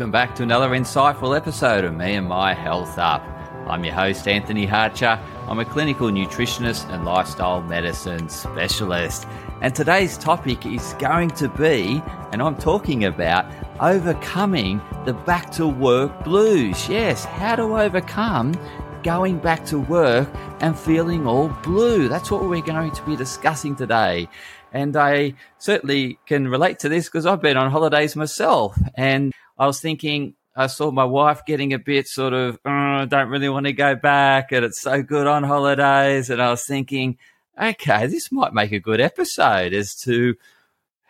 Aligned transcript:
welcome 0.00 0.10
back 0.10 0.34
to 0.34 0.42
another 0.42 0.70
insightful 0.70 1.36
episode 1.36 1.84
of 1.84 1.94
Me 1.94 2.14
and 2.14 2.26
My 2.26 2.54
Health 2.54 2.96
Up. 2.96 3.22
I'm 3.68 3.84
your 3.84 3.92
host, 3.92 4.26
Anthony 4.26 4.66
Hartcher. 4.66 5.22
I'm 5.46 5.58
a 5.58 5.64
clinical 5.66 6.08
nutritionist 6.08 6.88
and 6.88 7.04
lifestyle 7.04 7.60
medicine 7.60 8.30
specialist. 8.30 9.26
And 9.60 9.74
today's 9.74 10.16
topic 10.16 10.64
is 10.64 10.94
going 10.94 11.28
to 11.32 11.50
be, 11.50 12.02
and 12.32 12.40
I'm 12.40 12.56
talking 12.56 13.04
about 13.04 13.44
overcoming 13.78 14.80
the 15.04 15.12
back 15.12 15.50
to 15.56 15.68
work 15.68 16.24
blues. 16.24 16.88
Yes, 16.88 17.26
how 17.26 17.56
to 17.56 17.78
overcome 17.78 18.54
going 19.02 19.38
back 19.38 19.66
to 19.66 19.78
work 19.80 20.30
and 20.60 20.78
feeling 20.78 21.26
all 21.26 21.48
blue. 21.62 22.08
That's 22.08 22.30
what 22.30 22.42
we're 22.48 22.62
going 22.62 22.90
to 22.90 23.02
be 23.02 23.16
discussing 23.16 23.76
today. 23.76 24.30
And 24.72 24.96
I 24.96 25.34
certainly 25.58 26.18
can 26.24 26.48
relate 26.48 26.78
to 26.78 26.88
this 26.88 27.06
because 27.06 27.26
I've 27.26 27.42
been 27.42 27.58
on 27.58 27.70
holidays 27.70 28.16
myself. 28.16 28.78
And 28.94 29.34
I 29.60 29.66
was 29.66 29.78
thinking, 29.78 30.36
I 30.56 30.68
saw 30.68 30.90
my 30.90 31.04
wife 31.04 31.44
getting 31.44 31.74
a 31.74 31.78
bit 31.78 32.08
sort 32.08 32.32
of, 32.32 32.58
oh, 32.64 33.04
don't 33.04 33.28
really 33.28 33.50
want 33.50 33.66
to 33.66 33.74
go 33.74 33.94
back. 33.94 34.52
And 34.52 34.64
it's 34.64 34.80
so 34.80 35.02
good 35.02 35.26
on 35.26 35.44
holidays. 35.44 36.30
And 36.30 36.40
I 36.40 36.48
was 36.48 36.64
thinking, 36.64 37.18
okay, 37.60 38.06
this 38.06 38.32
might 38.32 38.54
make 38.54 38.72
a 38.72 38.80
good 38.80 39.02
episode 39.02 39.74
as 39.74 39.94
to 39.96 40.36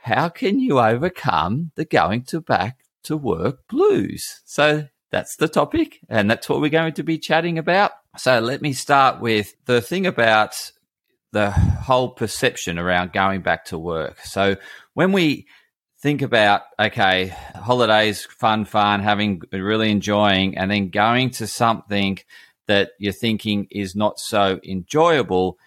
how 0.03 0.29
can 0.31 0.59
you 0.59 0.81
overcome 0.81 1.71
the 1.77 1.85
going 1.85 2.25
to 2.25 2.41
back 2.41 2.81
to 3.05 3.17
work 3.17 3.69
blues. 3.69 4.41
So 4.45 4.89
that's 5.13 5.37
the 5.37 5.47
topic. 5.47 6.01
And 6.09 6.29
that's 6.29 6.49
what 6.49 6.61
we're 6.61 6.71
going 6.71 6.95
to 6.95 7.05
be 7.05 7.19
chatting 7.19 7.57
about. 7.57 7.93
So 8.17 8.41
let 8.41 8.63
me 8.63 8.73
start 8.73 9.21
with 9.21 9.55
the 9.67 9.81
thing 9.81 10.07
about 10.07 10.57
the 11.31 11.53
whole 11.53 12.09
perception 12.09 12.81
around 12.81 13.13
going 13.13 13.43
back 13.43 13.67
to 13.67 13.79
work. 13.79 14.19
So 14.25 14.57
when 14.95 15.13
we 15.13 15.47
think 16.01 16.23
about 16.23 16.63
okay, 16.79 17.29
holidays, 17.55 18.25
fun, 18.25 18.65
fun, 18.65 19.01
having 19.01 19.43
really 19.53 19.91
enjoying, 19.91 20.57
and 20.57 20.71
then 20.71 20.89
going 20.89 21.31
to 21.31 21.47
something 21.47 22.19
that 22.67 22.93
you're 22.99 23.13
thinking 23.13 23.67
is 23.71 23.95
not 23.97 24.19
so 24.19 24.61
enjoyable, 24.65 25.59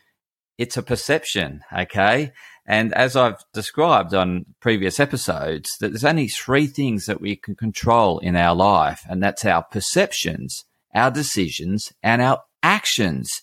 it's 0.58 0.78
a 0.78 0.84
perception, 0.84 1.62
okay? 1.78 2.32
And 2.66 2.94
as 2.94 3.16
I've 3.16 3.44
described 3.54 4.14
on 4.14 4.46
previous 4.62 5.00
episodes, 5.00 5.70
that 5.82 5.90
there's 5.90 6.06
only 6.06 6.30
three 6.30 6.66
things 6.66 7.06
that 7.08 7.20
we 7.20 7.36
can 7.36 7.56
control 7.56 8.20
in 8.20 8.36
our 8.36 8.56
life, 8.56 9.06
and 9.10 9.22
that's 9.22 9.44
our 9.46 9.64
perceptions, 9.64 10.64
our 10.96 11.12
decisions, 11.12 11.92
and 12.02 12.22
our 12.22 12.42
actions 12.62 13.42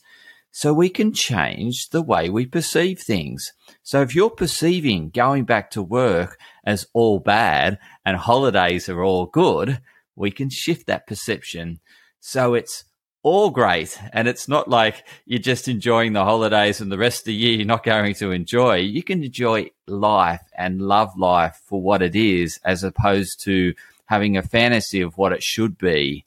so 0.50 0.72
we 0.72 0.88
can 0.88 1.12
change 1.12 1.90
the 1.90 2.02
way 2.02 2.28
we 2.28 2.46
perceive 2.46 3.00
things. 3.00 3.52
So 3.82 4.02
if 4.02 4.14
you're 4.14 4.30
perceiving 4.30 5.10
going 5.10 5.44
back 5.44 5.70
to 5.72 5.82
work 5.82 6.38
as 6.64 6.86
all 6.92 7.20
bad 7.20 7.78
and 8.04 8.16
holidays 8.16 8.88
are 8.88 9.02
all 9.02 9.26
good, 9.26 9.80
we 10.16 10.30
can 10.30 10.50
shift 10.50 10.86
that 10.86 11.06
perception. 11.06 11.80
So 12.18 12.54
it's 12.54 12.84
all 13.22 13.50
great. 13.50 13.98
And 14.12 14.26
it's 14.26 14.48
not 14.48 14.68
like 14.68 15.06
you're 15.24 15.38
just 15.38 15.68
enjoying 15.68 16.14
the 16.14 16.24
holidays 16.24 16.80
and 16.80 16.90
the 16.90 16.98
rest 16.98 17.20
of 17.20 17.24
the 17.26 17.34
year 17.34 17.52
you're 17.52 17.66
not 17.66 17.84
going 17.84 18.14
to 18.14 18.32
enjoy. 18.32 18.76
You 18.76 19.02
can 19.02 19.22
enjoy 19.22 19.70
life 19.86 20.42
and 20.56 20.82
love 20.82 21.16
life 21.16 21.60
for 21.64 21.80
what 21.80 22.02
it 22.02 22.16
is 22.16 22.58
as 22.64 22.82
opposed 22.82 23.42
to 23.44 23.74
having 24.06 24.36
a 24.36 24.42
fantasy 24.42 25.00
of 25.00 25.16
what 25.16 25.32
it 25.32 25.42
should 25.42 25.78
be 25.78 26.24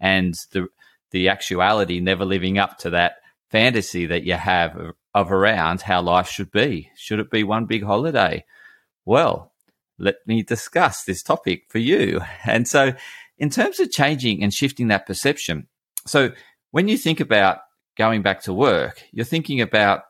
and 0.00 0.34
the 0.52 0.68
the 1.10 1.28
actuality 1.28 2.00
never 2.00 2.24
living 2.24 2.58
up 2.58 2.78
to 2.78 2.90
that 2.90 3.16
fantasy 3.56 4.04
that 4.04 4.24
you 4.24 4.34
have 4.34 4.76
of, 5.14 5.32
around 5.32 5.80
how 5.80 6.02
life 6.02 6.28
should 6.28 6.50
be. 6.50 6.90
Should 6.94 7.20
it 7.20 7.30
be 7.30 7.42
one 7.42 7.64
big 7.64 7.82
holiday? 7.82 8.44
Well, 9.06 9.54
let 9.98 10.16
me 10.26 10.42
discuss 10.42 11.04
this 11.04 11.22
topic 11.22 11.62
for 11.68 11.78
you. 11.78 12.20
And 12.44 12.68
so, 12.68 12.92
in 13.38 13.48
terms 13.48 13.80
of 13.80 13.90
changing 13.90 14.42
and 14.42 14.52
shifting 14.52 14.88
that 14.88 15.06
perception, 15.06 15.68
so 16.06 16.32
when 16.70 16.86
you 16.86 16.98
think 16.98 17.18
about 17.20 17.60
going 17.96 18.20
back 18.20 18.42
to 18.42 18.52
work, 18.52 19.02
you're 19.10 19.24
thinking 19.24 19.62
about 19.62 20.02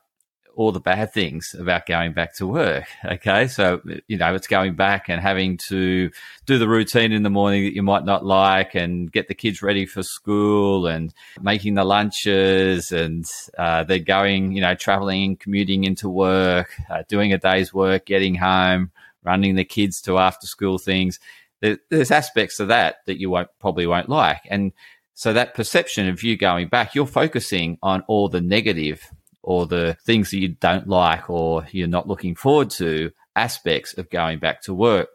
all 0.57 0.71
the 0.71 0.79
bad 0.79 1.13
things 1.13 1.55
about 1.57 1.85
going 1.85 2.13
back 2.13 2.33
to 2.33 2.47
work. 2.47 2.85
Okay. 3.05 3.47
So, 3.47 3.79
you 4.07 4.17
know, 4.17 4.33
it's 4.33 4.47
going 4.47 4.75
back 4.75 5.07
and 5.07 5.21
having 5.21 5.57
to 5.69 6.09
do 6.47 6.57
the 6.57 6.67
routine 6.67 7.11
in 7.11 7.21
the 7.21 7.29
morning 7.29 7.63
that 7.63 7.75
you 7.75 7.83
might 7.83 8.03
not 8.03 8.25
like 8.25 8.73
and 8.73 9.11
get 9.11 9.27
the 9.27 9.35
kids 9.35 9.61
ready 9.61 9.85
for 9.85 10.01
school 10.01 10.87
and 10.87 11.13
making 11.39 11.75
the 11.75 11.83
lunches 11.83 12.91
and 12.91 13.23
uh, 13.57 13.83
they're 13.83 13.99
going, 13.99 14.51
you 14.51 14.61
know, 14.61 14.73
traveling, 14.73 15.23
and 15.23 15.39
commuting 15.39 15.83
into 15.83 16.09
work, 16.09 16.73
uh, 16.89 17.03
doing 17.07 17.31
a 17.31 17.37
day's 17.37 17.71
work, 17.71 18.07
getting 18.07 18.33
home, 18.33 18.91
running 19.23 19.55
the 19.55 19.63
kids 19.63 20.01
to 20.01 20.17
after 20.17 20.47
school 20.47 20.79
things. 20.79 21.19
there's 21.61 22.11
aspects 22.11 22.59
of 22.59 22.69
that 22.69 22.97
that 23.05 23.19
you 23.19 23.29
won't 23.29 23.49
probably 23.59 23.85
won't 23.85 24.09
like. 24.09 24.41
And 24.49 24.71
so 25.13 25.33
that 25.33 25.53
perception 25.53 26.09
of 26.09 26.23
you 26.23 26.35
going 26.35 26.67
back, 26.67 26.95
you're 26.95 27.05
focusing 27.05 27.77
on 27.83 28.01
all 28.07 28.27
the 28.27 28.41
negative 28.41 29.11
or 29.47 29.65
the 29.65 29.95
things 30.05 30.29
that 30.29 30.39
you 30.39 30.49
don't 30.49 30.89
like 30.89 31.29
or 31.29 31.65
you're 31.71 31.87
not 31.87 32.05
looking 32.05 32.35
forward 32.35 32.69
to 32.69 33.09
aspects 33.33 33.97
of 33.97 34.09
going 34.09 34.39
back 34.39 34.61
to 34.61 34.73
work. 34.73 35.07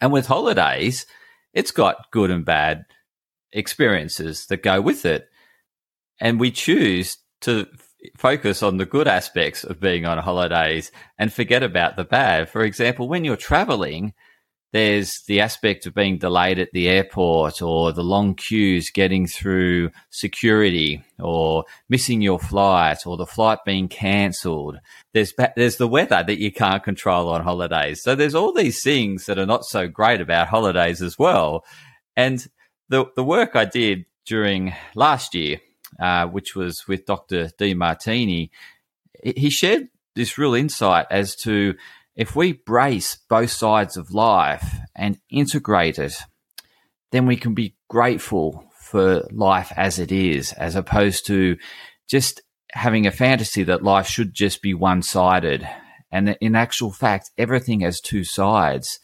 And 0.00 0.12
with 0.12 0.28
holidays, 0.28 1.06
it's 1.52 1.72
got 1.72 2.08
good 2.12 2.30
and 2.30 2.44
bad 2.44 2.84
experiences 3.52 4.46
that 4.46 4.62
go 4.62 4.80
with 4.80 5.04
it. 5.04 5.28
And 6.20 6.38
we 6.38 6.52
choose 6.52 7.16
to 7.40 7.66
focus 8.16 8.62
on 8.62 8.76
the 8.76 8.86
good 8.86 9.08
aspects 9.08 9.64
of 9.64 9.80
being 9.80 10.06
on 10.06 10.18
holidays 10.18 10.92
and 11.18 11.32
forget 11.32 11.64
about 11.64 11.96
the 11.96 12.04
bad. 12.04 12.48
For 12.48 12.62
example, 12.62 13.08
when 13.08 13.24
you're 13.24 13.36
traveling, 13.36 14.14
there's 14.72 15.22
the 15.26 15.40
aspect 15.40 15.86
of 15.86 15.94
being 15.94 16.18
delayed 16.18 16.58
at 16.58 16.72
the 16.72 16.88
airport 16.88 17.62
or 17.62 17.90
the 17.92 18.02
long 18.02 18.34
queues 18.34 18.90
getting 18.90 19.26
through 19.26 19.90
security 20.10 21.02
or 21.18 21.64
missing 21.88 22.20
your 22.20 22.38
flight 22.38 23.06
or 23.06 23.16
the 23.16 23.26
flight 23.26 23.60
being 23.64 23.88
cancelled. 23.88 24.78
There's, 25.14 25.32
there's 25.56 25.76
the 25.76 25.88
weather 25.88 26.22
that 26.22 26.38
you 26.38 26.52
can't 26.52 26.82
control 26.82 27.30
on 27.30 27.42
holidays. 27.42 28.02
So 28.02 28.14
there's 28.14 28.34
all 28.34 28.52
these 28.52 28.82
things 28.82 29.24
that 29.24 29.38
are 29.38 29.46
not 29.46 29.64
so 29.64 29.88
great 29.88 30.20
about 30.20 30.48
holidays 30.48 31.00
as 31.00 31.18
well. 31.18 31.64
And 32.14 32.46
the, 32.90 33.06
the 33.16 33.24
work 33.24 33.56
I 33.56 33.64
did 33.64 34.04
during 34.26 34.74
last 34.94 35.34
year, 35.34 35.60
uh, 35.98 36.26
which 36.26 36.54
was 36.54 36.86
with 36.86 37.06
Dr. 37.06 37.50
Demartini, 37.58 38.50
he 39.22 39.48
shared 39.48 39.88
this 40.14 40.36
real 40.36 40.54
insight 40.54 41.06
as 41.10 41.34
to 41.36 41.74
if 42.18 42.34
we 42.34 42.52
brace 42.52 43.16
both 43.28 43.52
sides 43.52 43.96
of 43.96 44.12
life 44.12 44.74
and 44.96 45.20
integrate 45.30 46.00
it, 46.00 46.14
then 47.12 47.26
we 47.26 47.36
can 47.36 47.54
be 47.54 47.76
grateful 47.88 48.68
for 48.76 49.22
life 49.30 49.72
as 49.76 50.00
it 50.00 50.10
is, 50.10 50.52
as 50.54 50.74
opposed 50.74 51.24
to 51.26 51.56
just 52.08 52.42
having 52.72 53.06
a 53.06 53.12
fantasy 53.12 53.62
that 53.62 53.84
life 53.84 54.08
should 54.08 54.34
just 54.34 54.60
be 54.62 54.74
one 54.74 55.00
sided. 55.00 55.66
And 56.10 56.36
in 56.40 56.56
actual 56.56 56.90
fact, 56.90 57.30
everything 57.38 57.80
has 57.80 58.00
two 58.00 58.24
sides. 58.24 58.98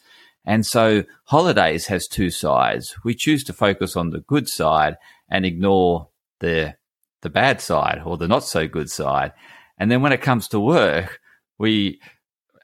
And 0.45 0.65
so 0.65 1.05
holidays 1.23 1.87
has 1.87 2.09
two 2.09 2.29
sides. 2.29 2.97
We 3.05 3.15
choose 3.15 3.45
to 3.45 3.53
focus 3.53 3.95
on 3.95 4.09
the 4.09 4.19
good 4.19 4.49
side 4.49 4.97
and 5.29 5.45
ignore 5.45 6.09
the, 6.41 6.75
the 7.21 7.29
bad 7.29 7.61
side 7.61 8.01
or 8.05 8.17
the 8.17 8.27
not 8.27 8.43
so 8.43 8.67
good 8.67 8.89
side. 8.91 9.31
And 9.77 9.89
then 9.89 10.01
when 10.01 10.11
it 10.11 10.21
comes 10.21 10.49
to 10.49 10.59
work, 10.59 11.21
we 11.57 12.01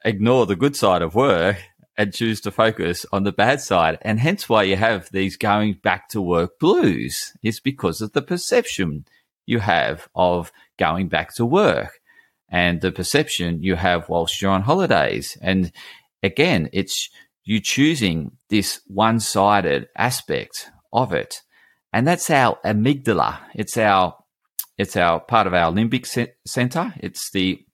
ignore 0.04 0.46
the 0.46 0.56
good 0.56 0.76
side 0.76 1.02
of 1.02 1.14
work 1.14 1.56
and 1.96 2.12
choose 2.12 2.40
to 2.40 2.50
focus 2.50 3.04
on 3.12 3.24
the 3.24 3.32
bad 3.32 3.60
side. 3.60 3.98
And 4.02 4.18
hence 4.18 4.48
why 4.48 4.64
you 4.64 4.76
have 4.76 5.10
these 5.10 5.36
going 5.36 5.74
back 5.74 6.08
to 6.10 6.20
work 6.20 6.58
blues 6.58 7.32
is 7.42 7.60
because 7.60 8.00
of 8.00 8.12
the 8.12 8.22
perception 8.22 9.04
you 9.46 9.58
have 9.58 10.08
of 10.14 10.52
going 10.78 11.08
back 11.08 11.34
to 11.34 11.44
work 11.44 12.00
and 12.48 12.80
the 12.80 12.92
perception 12.92 13.62
you 13.62 13.76
have 13.76 14.08
whilst 14.08 14.40
you're 14.40 14.50
on 14.50 14.62
holidays. 14.62 15.36
And 15.40 15.72
again, 16.22 16.68
it's 16.72 17.08
you 17.44 17.60
choosing 17.60 18.32
this 18.48 18.80
one 18.86 19.20
sided 19.20 19.88
aspect 19.96 20.70
of 20.92 21.12
it. 21.12 21.42
And 21.92 22.06
that's 22.06 22.30
our 22.30 22.58
amygdala. 22.64 23.40
It's 23.54 23.76
our, 23.76 24.16
it's 24.78 24.96
our 24.96 25.20
part 25.20 25.46
of 25.46 25.54
our 25.54 25.72
limbic 25.72 26.06
center. 26.46 26.94
It's 26.98 27.30
the 27.30 27.64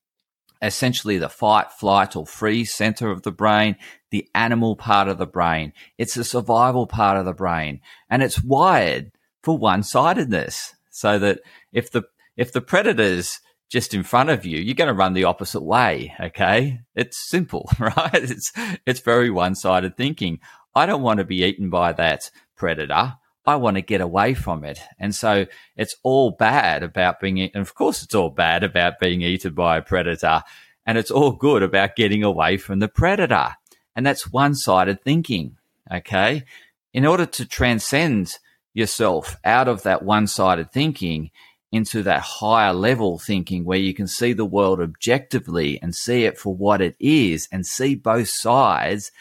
essentially 0.60 1.18
the 1.18 1.28
fight, 1.28 1.72
flight, 1.72 2.16
or 2.16 2.26
freeze 2.26 2.74
center 2.74 3.10
of 3.10 3.22
the 3.22 3.30
brain, 3.30 3.76
the 4.10 4.28
animal 4.34 4.76
part 4.76 5.08
of 5.08 5.18
the 5.18 5.26
brain. 5.26 5.72
It's 5.96 6.14
the 6.14 6.24
survival 6.24 6.86
part 6.86 7.16
of 7.16 7.24
the 7.24 7.32
brain. 7.32 7.80
And 8.10 8.22
it's 8.22 8.42
wired 8.42 9.12
for 9.42 9.56
one 9.56 9.82
sidedness. 9.82 10.74
So 10.90 11.18
that 11.18 11.40
if 11.72 11.90
the, 11.90 12.04
if 12.36 12.52
the 12.52 12.60
predator's 12.60 13.38
just 13.70 13.94
in 13.94 14.02
front 14.02 14.30
of 14.30 14.46
you, 14.46 14.58
you're 14.58 14.74
going 14.74 14.88
to 14.88 14.94
run 14.94 15.12
the 15.12 15.24
opposite 15.24 15.62
way. 15.62 16.14
Okay. 16.18 16.80
It's 16.94 17.28
simple, 17.28 17.70
right? 17.78 18.10
It's, 18.14 18.52
it's 18.86 19.00
very 19.00 19.30
one 19.30 19.54
sided 19.54 19.96
thinking. 19.96 20.40
I 20.74 20.86
don't 20.86 21.02
want 21.02 21.18
to 21.18 21.24
be 21.24 21.44
eaten 21.44 21.70
by 21.70 21.92
that 21.94 22.30
predator. 22.56 23.14
I 23.48 23.56
want 23.56 23.76
to 23.76 23.82
get 23.92 24.00
away 24.00 24.34
from 24.34 24.64
it. 24.64 24.78
And 24.98 25.14
so 25.14 25.46
it's 25.76 25.96
all 26.02 26.30
bad 26.32 26.82
about 26.82 27.20
being, 27.20 27.40
and 27.40 27.56
of 27.56 27.74
course, 27.74 28.02
it's 28.02 28.14
all 28.14 28.30
bad 28.30 28.62
about 28.62 29.00
being 29.00 29.22
eaten 29.22 29.54
by 29.54 29.78
a 29.78 29.82
predator. 29.82 30.42
And 30.86 30.98
it's 30.98 31.10
all 31.10 31.32
good 31.32 31.62
about 31.62 31.96
getting 31.96 32.22
away 32.22 32.56
from 32.56 32.78
the 32.78 32.88
predator. 32.88 33.56
And 33.94 34.06
that's 34.06 34.32
one 34.32 34.54
sided 34.54 35.02
thinking. 35.02 35.56
Okay. 35.90 36.44
in 36.92 37.06
order 37.06 37.26
to 37.26 37.46
transcend 37.46 38.38
yourself 38.74 39.36
out 39.44 39.68
of 39.68 39.82
that 39.82 40.02
one 40.02 40.26
sided 40.26 40.70
thinking 40.70 41.30
into 41.70 42.02
that 42.02 42.22
higher 42.22 42.72
level 42.72 43.18
thinking 43.18 43.64
where 43.64 43.78
you 43.78 43.92
can 43.92 44.06
see 44.06 44.32
the 44.32 44.44
world 44.44 44.80
objectively 44.80 45.80
and 45.82 45.94
see 45.94 46.24
it 46.24 46.38
for 46.38 46.54
what 46.54 46.80
it 46.80 46.96
is 46.98 47.46
and 47.52 47.66
see 47.66 47.94
both 47.94 48.28
sides 48.28 49.12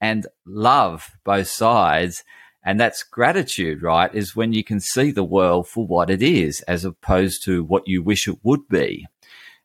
and 0.00 0.26
love 0.44 1.16
both 1.24 1.48
sides. 1.48 2.24
And 2.64 2.80
that's 2.80 3.02
gratitude, 3.02 3.82
right? 3.82 4.12
Is 4.14 4.34
when 4.34 4.52
you 4.52 4.64
can 4.64 4.80
see 4.80 5.10
the 5.10 5.24
world 5.24 5.68
for 5.68 5.86
what 5.86 6.08
it 6.08 6.22
is 6.22 6.62
as 6.62 6.84
opposed 6.84 7.44
to 7.44 7.62
what 7.62 7.86
you 7.86 8.02
wish 8.02 8.26
it 8.26 8.38
would 8.42 8.68
be. 8.68 9.06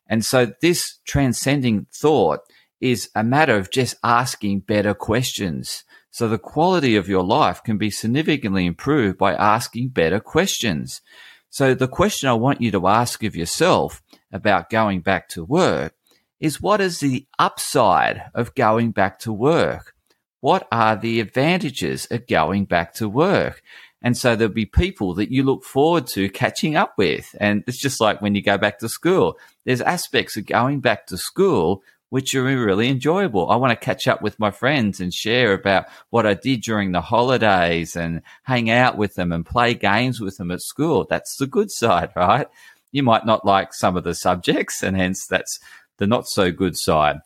And 0.08 0.26
so 0.26 0.54
this 0.62 1.00
transcending 1.06 1.88
thought 1.94 2.42
is 2.82 3.10
a 3.16 3.24
matter 3.24 3.56
of 3.56 3.72
just 3.72 3.96
asking 4.04 4.62
better 4.62 4.94
questions. 4.94 5.84
So 6.12 6.28
the 6.28 6.40
quality 6.40 6.96
of 6.96 7.08
your 7.08 7.24
life 7.24 7.64
can 7.64 7.78
be 7.78 7.92
significantly 7.92 8.66
improved 8.66 9.18
by 9.18 9.34
asking 9.34 9.90
better 9.90 10.20
questions. 10.20 11.02
So 11.50 11.74
the 11.74 11.88
question 11.88 12.28
I 12.28 12.34
want 12.34 12.62
you 12.62 12.72
to 12.72 12.88
ask 12.88 13.24
of 13.24 13.36
yourself 13.36 14.02
about 14.32 14.70
going 14.70 15.02
back 15.02 15.30
to 15.30 15.44
work 15.44 15.94
is 16.40 16.62
what 16.62 16.82
is 16.82 17.00
the 17.00 17.28
upside 17.38 18.24
of 18.34 18.56
going 18.56 18.92
back 18.92 19.20
to 19.20 19.34
work? 19.34 19.94
What 20.42 20.68
are 20.72 20.96
the 20.96 21.20
advantages 21.20 22.08
of 22.12 22.28
going 22.28 22.66
back 22.66 22.94
to 22.96 23.10
work? 23.10 23.62
And 24.02 24.18
so 24.18 24.36
there'll 24.36 24.54
be 24.54 24.66
people 24.66 25.14
that 25.16 25.32
you 25.32 25.44
look 25.44 25.64
forward 25.64 26.08
to 26.08 26.30
catching 26.30 26.76
up 26.76 26.94
with. 26.98 27.36
And 27.40 27.64
it's 27.68 27.78
just 27.78 28.00
like 28.00 28.22
when 28.22 28.34
you 28.36 28.42
go 28.42 28.58
back 28.58 28.80
to 28.80 28.90
school, 28.90 29.38
there's 29.66 29.82
aspects 29.82 30.38
of 30.38 30.46
going 30.46 30.80
back 30.80 31.08
to 31.08 31.18
school 31.18 31.84
which 32.10 32.34
are 32.34 32.44
really 32.44 32.90
enjoyable. 32.90 33.50
I 33.50 33.56
want 33.56 33.72
to 33.72 33.86
catch 33.86 34.08
up 34.08 34.22
with 34.22 34.40
my 34.40 34.52
friends 34.52 35.00
and 35.00 35.14
share 35.14 35.54
about 35.54 35.86
what 36.10 36.26
I 36.26 36.34
did 36.34 36.62
during 36.62 36.92
the 36.92 37.02
holidays 37.02 37.96
and 37.96 38.22
hang 38.44 38.70
out 38.70 38.98
with 38.98 39.14
them 39.16 39.32
and 39.32 39.46
play 39.46 39.76
games 39.76 40.20
with 40.20 40.38
them 40.38 40.50
at 40.52 40.62
school. 40.62 41.06
That's 41.08 41.38
the 41.38 41.48
good 41.48 41.72
side, 41.72 42.12
right? 42.16 42.48
You 42.92 43.04
might 43.04 43.26
not 43.26 43.46
like 43.46 43.74
some 43.74 43.96
of 43.96 44.04
the 44.04 44.16
subjects 44.16 44.82
and 44.82 44.98
hence 44.98 45.28
that's 45.28 45.60
the 45.98 46.08
not 46.08 46.28
so 46.28 46.52
good 46.52 46.76
side. 46.78 47.18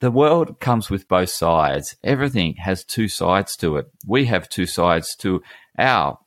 The 0.00 0.10
world 0.10 0.60
comes 0.60 0.90
with 0.90 1.08
both 1.08 1.30
sides. 1.30 1.96
Everything 2.02 2.54
has 2.56 2.84
two 2.84 3.08
sides 3.08 3.56
to 3.56 3.76
it. 3.76 3.86
We 4.06 4.26
have 4.26 4.48
two 4.48 4.66
sides 4.66 5.14
to 5.16 5.42
our 5.78 6.18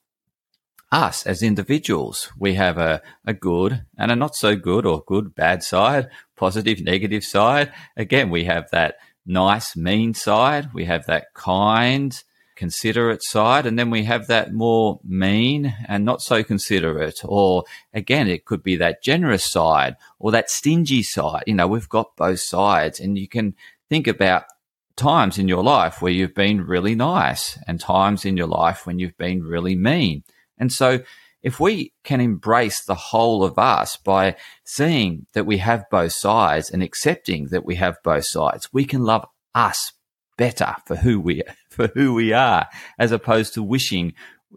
us 0.92 1.26
as 1.26 1.44
individuals. 1.44 2.32
We 2.40 2.54
have 2.54 2.78
a, 2.78 3.02
a 3.26 3.34
good 3.34 3.84
and 3.98 4.12
a 4.12 4.16
not 4.16 4.36
so 4.36 4.56
good 4.56 4.86
or 4.86 5.04
good, 5.06 5.36
bad 5.36 5.64
side, 5.64 6.08
positive, 6.36 6.82
negative 6.82 7.24
side. 7.24 7.74
Again, 7.98 8.30
we 8.30 8.46
have 8.46 8.70
that 8.72 8.96
nice, 9.26 9.76
mean 9.76 10.14
side. 10.14 10.74
We 10.74 10.86
have 10.86 11.06
that 11.08 11.34
kind, 11.34 12.24
considerate 12.58 13.24
side. 13.24 13.66
And 13.66 13.80
then 13.80 13.90
we 13.90 14.04
have 14.04 14.28
that 14.28 14.54
more 14.54 15.00
mean 15.04 15.74
and 15.88 16.04
not 16.04 16.22
so 16.22 16.44
considerate. 16.44 17.22
Or 17.24 17.64
again, 17.94 18.28
it 18.28 18.46
could 18.46 18.64
be 18.64 18.76
that 18.78 19.02
generous 19.02 19.46
side 19.46 19.96
or 20.20 20.32
that 20.32 20.50
stingy 20.50 21.04
side. 21.04 21.44
You 21.48 21.54
know, 21.54 21.68
we've 21.68 21.88
got 21.88 22.18
both 22.18 22.42
sides 22.42 23.00
and 23.00 23.18
you 23.18 23.28
can 23.28 23.56
think 23.90 24.08
about 24.08 24.46
times 24.98 25.38
in 25.38 25.48
your 25.48 25.64
life 25.64 26.02
where 26.02 26.12
you've 26.12 26.34
been 26.34 26.66
really 26.66 26.96
nice 26.96 27.58
and 27.68 27.80
times 27.80 28.26
in 28.26 28.36
your 28.36 28.48
life 28.48 28.86
when 28.86 29.00
you've 29.00 29.18
been 29.18 29.44
really 29.44 29.76
mean. 29.76 30.24
And 30.58 30.74
so 30.74 31.00
if 31.44 31.60
we 31.60 31.94
can 32.04 32.20
embrace 32.20 32.84
the 32.84 32.96
whole 32.96 33.44
of 33.44 33.58
us 33.60 33.96
by 33.96 34.36
seeing 34.66 35.28
that 35.34 35.46
we 35.46 35.60
have 35.60 35.90
both 35.90 36.14
sides 36.14 36.70
and 36.70 36.82
accepting 36.84 37.48
that 37.50 37.64
we 37.64 37.76
have 37.76 38.02
both 38.04 38.26
sides, 38.26 38.74
we 38.74 38.86
can 38.86 39.04
love 39.04 39.26
us 39.54 39.94
better 40.38 40.76
for 40.86 40.96
who 40.96 41.20
we 41.20 41.44
for 41.78 41.88
who 41.88 42.14
we 42.14 42.34
are, 42.34 42.68
as 43.00 43.14
opposed 43.14 43.54
to 43.54 43.64
wishing 43.64 44.14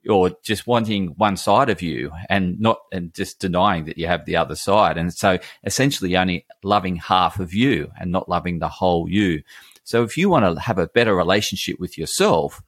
or 0.08 0.30
just 0.42 0.66
wanting 0.66 1.08
one 1.16 1.36
side 1.36 1.68
of 1.68 1.82
you 1.82 2.10
and 2.28 2.58
not 2.60 2.80
and 2.92 3.12
just 3.14 3.38
denying 3.38 3.84
that 3.84 3.98
you 3.98 4.06
have 4.06 4.24
the 4.24 4.36
other 4.36 4.56
side. 4.56 4.96
And 4.96 5.12
so 5.12 5.38
essentially 5.64 6.16
only 6.16 6.46
loving 6.62 6.96
half 6.96 7.38
of 7.38 7.52
you 7.52 7.90
and 7.98 8.10
not 8.10 8.28
loving 8.28 8.58
the 8.58 8.68
whole 8.68 9.08
you. 9.08 9.42
So 9.84 10.02
if 10.02 10.16
you 10.16 10.30
want 10.30 10.44
to 10.44 10.60
have 10.60 10.78
a 10.78 10.86
better 10.88 11.14
relationship 11.14 11.78
with 11.78 11.98
yourself, 11.98 12.62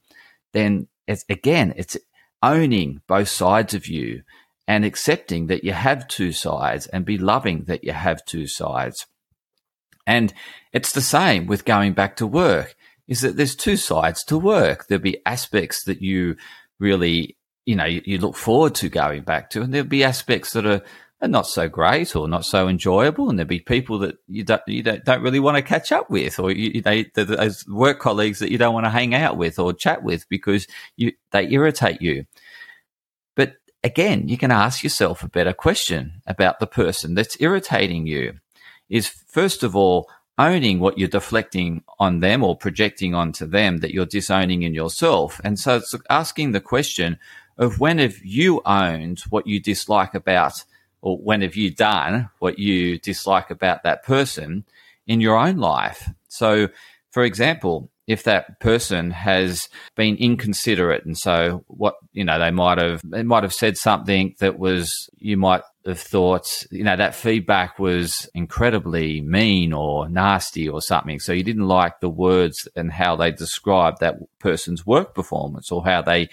then 0.51 0.87
it's 1.07 1.25
again, 1.29 1.73
it's 1.75 1.97
owning 2.41 3.01
both 3.07 3.29
sides 3.29 3.73
of 3.73 3.87
you 3.87 4.23
and 4.67 4.85
accepting 4.85 5.47
that 5.47 5.63
you 5.63 5.73
have 5.73 6.07
two 6.07 6.31
sides 6.31 6.87
and 6.87 7.05
be 7.05 7.17
loving 7.17 7.63
that 7.65 7.83
you 7.83 7.93
have 7.93 8.23
two 8.25 8.47
sides. 8.47 9.05
And 10.05 10.33
it's 10.73 10.91
the 10.91 11.01
same 11.01 11.47
with 11.47 11.65
going 11.65 11.93
back 11.93 12.17
to 12.17 12.27
work 12.27 12.75
is 13.07 13.21
that 13.21 13.37
there's 13.37 13.55
two 13.55 13.77
sides 13.77 14.23
to 14.25 14.37
work. 14.37 14.87
There'll 14.87 15.01
be 15.01 15.21
aspects 15.25 15.85
that 15.85 16.01
you 16.01 16.37
really, 16.79 17.37
you 17.65 17.75
know, 17.75 17.85
you, 17.85 18.01
you 18.05 18.17
look 18.17 18.35
forward 18.35 18.75
to 18.75 18.89
going 18.89 19.23
back 19.23 19.49
to, 19.51 19.61
and 19.61 19.73
there'll 19.73 19.87
be 19.87 20.03
aspects 20.03 20.53
that 20.53 20.65
are, 20.65 20.81
are 21.21 21.27
not 21.27 21.47
so 21.47 21.69
great 21.69 22.15
or 22.15 22.27
not 22.27 22.45
so 22.45 22.67
enjoyable. 22.67 23.29
And 23.29 23.39
there'll 23.39 23.47
be 23.47 23.59
people 23.59 23.99
that 23.99 24.17
you 24.27 24.43
don't, 24.43 24.61
you 24.67 24.83
don't, 24.83 25.05
don't 25.05 25.21
really 25.21 25.39
want 25.39 25.57
to 25.57 25.63
catch 25.63 25.91
up 25.91 26.09
with, 26.09 26.39
or 26.39 26.51
you, 26.51 26.81
they, 26.81 27.05
those 27.15 27.65
work 27.67 27.99
colleagues 27.99 28.39
that 28.39 28.51
you 28.51 28.57
don't 28.57 28.73
want 28.73 28.85
to 28.85 28.89
hang 28.91 29.13
out 29.15 29.37
with 29.37 29.59
or 29.59 29.73
chat 29.73 30.03
with 30.03 30.27
because 30.29 30.67
you, 30.97 31.13
they 31.31 31.49
irritate 31.51 32.01
you 32.01 32.25
But 33.35 33.55
again, 33.83 34.27
you 34.29 34.37
can 34.37 34.51
ask 34.51 34.83
yourself 34.83 35.23
a 35.23 35.29
better 35.29 35.53
question 35.53 36.21
about 36.27 36.59
the 36.59 36.67
person 36.67 37.15
that's 37.15 37.37
irritating 37.41 38.07
you. 38.07 38.35
Is 38.89 39.07
first 39.07 39.63
of 39.63 39.75
all, 39.75 40.09
owning 40.37 40.79
what 40.79 40.97
you're 40.97 41.07
deflecting 41.07 41.83
on 41.99 42.19
them 42.19 42.43
or 42.43 42.57
projecting 42.57 43.13
onto 43.13 43.45
them 43.45 43.77
that 43.77 43.93
you're 43.93 44.05
disowning 44.05 44.63
in 44.63 44.73
yourself. 44.73 45.39
And 45.43 45.59
so 45.59 45.77
it's 45.77 45.93
asking 46.09 46.51
the 46.51 46.61
question 46.61 47.19
of 47.57 47.79
when 47.79 47.99
have 47.99 48.17
you 48.23 48.61
owned 48.65 49.19
what 49.29 49.45
you 49.45 49.59
dislike 49.59 50.15
about, 50.15 50.63
or 51.01 51.17
when 51.17 51.41
have 51.41 51.55
you 51.55 51.69
done 51.69 52.29
what 52.39 52.57
you 52.57 52.97
dislike 52.97 53.51
about 53.51 53.83
that 53.83 54.03
person 54.03 54.65
in 55.05 55.21
your 55.21 55.37
own 55.37 55.57
life? 55.57 56.09
So, 56.29 56.69
for 57.11 57.23
example, 57.23 57.91
if 58.07 58.23
that 58.23 58.59
person 58.59 59.11
has 59.11 59.69
been 59.95 60.17
inconsiderate 60.17 61.05
and 61.05 61.17
so 61.17 61.63
what 61.67 61.95
you 62.11 62.23
know 62.23 62.37
they 62.37 62.51
might 62.51 62.77
have 62.77 63.01
they 63.05 63.23
might 63.23 63.43
have 63.43 63.53
said 63.53 63.77
something 63.77 64.35
that 64.39 64.59
was 64.59 65.09
you 65.19 65.37
might 65.37 65.61
have 65.85 65.99
thoughts, 65.99 66.65
you 66.71 66.83
know 66.83 66.95
that 66.95 67.15
feedback 67.15 67.77
was 67.79 68.29
incredibly 68.33 69.21
mean 69.21 69.73
or 69.73 70.07
nasty 70.07 70.67
or 70.67 70.81
something 70.81 71.19
so 71.19 71.33
you 71.33 71.43
didn't 71.43 71.67
like 71.67 71.99
the 71.99 72.09
words 72.09 72.67
and 72.75 72.91
how 72.91 73.15
they 73.15 73.31
described 73.31 73.99
that 73.99 74.15
person's 74.39 74.85
work 74.85 75.13
performance 75.13 75.71
or 75.71 75.83
how 75.83 76.01
they 76.01 76.29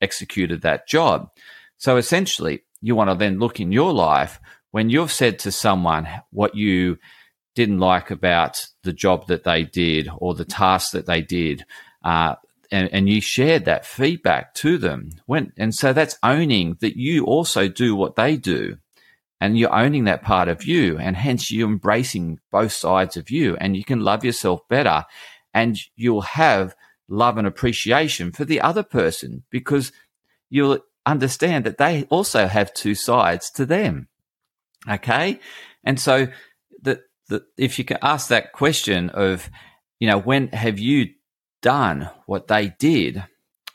executed 0.00 0.62
that 0.62 0.88
job 0.88 1.30
so 1.76 1.96
essentially 1.96 2.62
you 2.80 2.94
want 2.94 3.10
to 3.10 3.16
then 3.16 3.38
look 3.38 3.60
in 3.60 3.72
your 3.72 3.92
life 3.92 4.40
when 4.70 4.90
you've 4.90 5.12
said 5.12 5.38
to 5.38 5.52
someone 5.52 6.08
what 6.30 6.54
you 6.54 6.98
didn't 7.54 7.78
like 7.78 8.10
about 8.10 8.66
the 8.82 8.92
job 8.92 9.26
that 9.28 9.44
they 9.44 9.62
did 9.62 10.08
or 10.18 10.34
the 10.34 10.44
task 10.44 10.92
that 10.92 11.06
they 11.06 11.22
did. 11.22 11.64
Uh, 12.02 12.34
and, 12.70 12.88
and, 12.92 13.08
you 13.08 13.20
shared 13.20 13.66
that 13.66 13.86
feedback 13.86 14.52
to 14.54 14.76
them. 14.78 15.10
When, 15.26 15.52
and 15.56 15.74
so 15.74 15.92
that's 15.92 16.18
owning 16.22 16.76
that 16.80 16.96
you 16.96 17.24
also 17.24 17.68
do 17.68 17.94
what 17.94 18.16
they 18.16 18.36
do. 18.36 18.78
And 19.40 19.58
you're 19.58 19.74
owning 19.74 20.04
that 20.04 20.22
part 20.22 20.48
of 20.48 20.64
you. 20.64 20.98
And 20.98 21.16
hence 21.16 21.50
you're 21.50 21.68
embracing 21.68 22.40
both 22.50 22.72
sides 22.72 23.16
of 23.16 23.30
you. 23.30 23.56
And 23.60 23.76
you 23.76 23.84
can 23.84 24.00
love 24.00 24.24
yourself 24.24 24.60
better. 24.68 25.04
And 25.52 25.78
you'll 25.96 26.22
have 26.22 26.74
love 27.08 27.36
and 27.36 27.46
appreciation 27.46 28.32
for 28.32 28.44
the 28.44 28.60
other 28.60 28.82
person 28.82 29.44
because 29.50 29.92
you'll 30.48 30.78
understand 31.04 31.64
that 31.64 31.78
they 31.78 32.04
also 32.04 32.46
have 32.46 32.72
two 32.72 32.94
sides 32.94 33.50
to 33.50 33.66
them. 33.66 34.08
Okay. 34.88 35.40
And 35.84 36.00
so 36.00 36.28
the, 37.28 37.44
if 37.56 37.78
you 37.78 37.84
can 37.84 37.98
ask 38.02 38.28
that 38.28 38.52
question 38.52 39.10
of, 39.10 39.50
you 39.98 40.08
know, 40.08 40.18
when 40.18 40.48
have 40.48 40.78
you 40.78 41.10
done 41.62 42.10
what 42.26 42.48
they 42.48 42.74
did? 42.78 43.24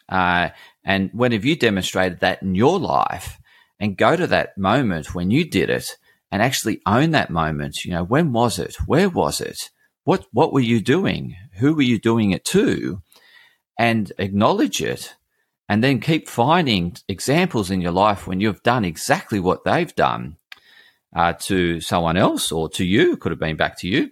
Uh, 0.08 0.50
and 0.84 1.10
when 1.14 1.32
have 1.32 1.46
you 1.46 1.56
demonstrated 1.56 2.20
that 2.20 2.42
in 2.42 2.56
your 2.56 2.80
life? 2.80 3.40
And 3.80 3.98
go 3.98 4.16
to 4.16 4.28
that 4.28 4.58
moment 4.58 5.16
when 5.16 5.32
you 5.32 5.50
did 5.50 5.70
it 5.70 5.98
and 6.32 6.42
actually 6.42 6.82
own 6.86 7.12
that 7.12 7.30
moment. 7.30 7.86
You 7.86 7.92
know, 7.92 8.04
when 8.04 8.34
was 8.34 8.60
it? 8.60 8.76
Where 8.86 9.10
was 9.10 9.40
it? 9.42 9.70
What, 10.04 10.26
what 10.32 10.52
were 10.52 10.60
you 10.60 10.82
doing? 10.82 11.36
Who 11.54 11.76
were 11.76 11.82
you 11.82 12.00
doing 12.00 12.32
it 12.32 12.44
to? 12.46 13.02
And 13.78 14.12
acknowledge 14.18 14.82
it 14.82 15.16
and 15.70 15.84
then 15.84 16.00
keep 16.00 16.28
finding 16.28 16.98
examples 17.08 17.70
in 17.70 17.80
your 17.80 17.92
life 17.92 18.26
when 18.26 18.42
you've 18.42 18.64
done 18.64 18.84
exactly 18.84 19.40
what 19.40 19.64
they've 19.64 19.96
done 19.96 20.38
uh, 21.16 21.34
to 21.34 21.80
someone 21.80 22.18
else 22.18 22.52
or 22.52 22.68
to 22.70 22.84
you, 22.84 23.16
could 23.16 23.32
have 23.32 23.40
been 23.40 23.56
back 23.56 23.78
to 23.78 23.88
you. 23.88 24.10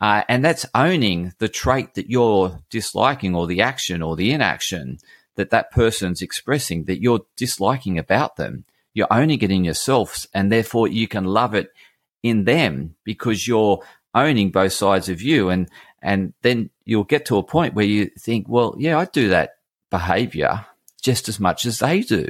Uh, 0.00 0.22
and 0.28 0.44
that's 0.44 0.66
owning 0.74 1.32
the 1.38 1.48
trait 1.48 1.94
that 1.94 2.10
you're 2.10 2.60
disliking 2.70 3.34
or 3.34 3.46
the 3.46 3.62
action 3.62 4.02
or 4.02 4.14
the 4.16 4.30
inaction 4.30 4.98
that 5.36 5.50
that 5.50 5.70
person's 5.70 6.22
expressing 6.22 6.84
that 6.84 7.02
you're 7.02 7.20
disliking 7.36 7.98
about 7.98 8.36
them. 8.36 8.64
You're 8.94 9.12
owning 9.12 9.40
it 9.40 9.50
in 9.50 9.64
yourself 9.64 10.26
and 10.34 10.50
therefore 10.50 10.88
you 10.88 11.06
can 11.08 11.24
love 11.24 11.54
it 11.54 11.70
in 12.22 12.44
them 12.44 12.96
because 13.04 13.46
you're 13.46 13.82
owning 14.14 14.50
both 14.50 14.72
sides 14.72 15.08
of 15.08 15.22
you. 15.22 15.48
And, 15.48 15.68
and 16.02 16.34
then 16.42 16.70
you'll 16.84 17.04
get 17.04 17.26
to 17.26 17.38
a 17.38 17.42
point 17.42 17.74
where 17.74 17.86
you 17.86 18.10
think, 18.18 18.48
well, 18.48 18.74
yeah, 18.78 18.98
I 18.98 19.04
do 19.04 19.28
that 19.28 19.54
behavior 19.90 20.66
just 21.00 21.28
as 21.28 21.40
much 21.40 21.66
as 21.66 21.78
they 21.78 22.00
do. 22.00 22.28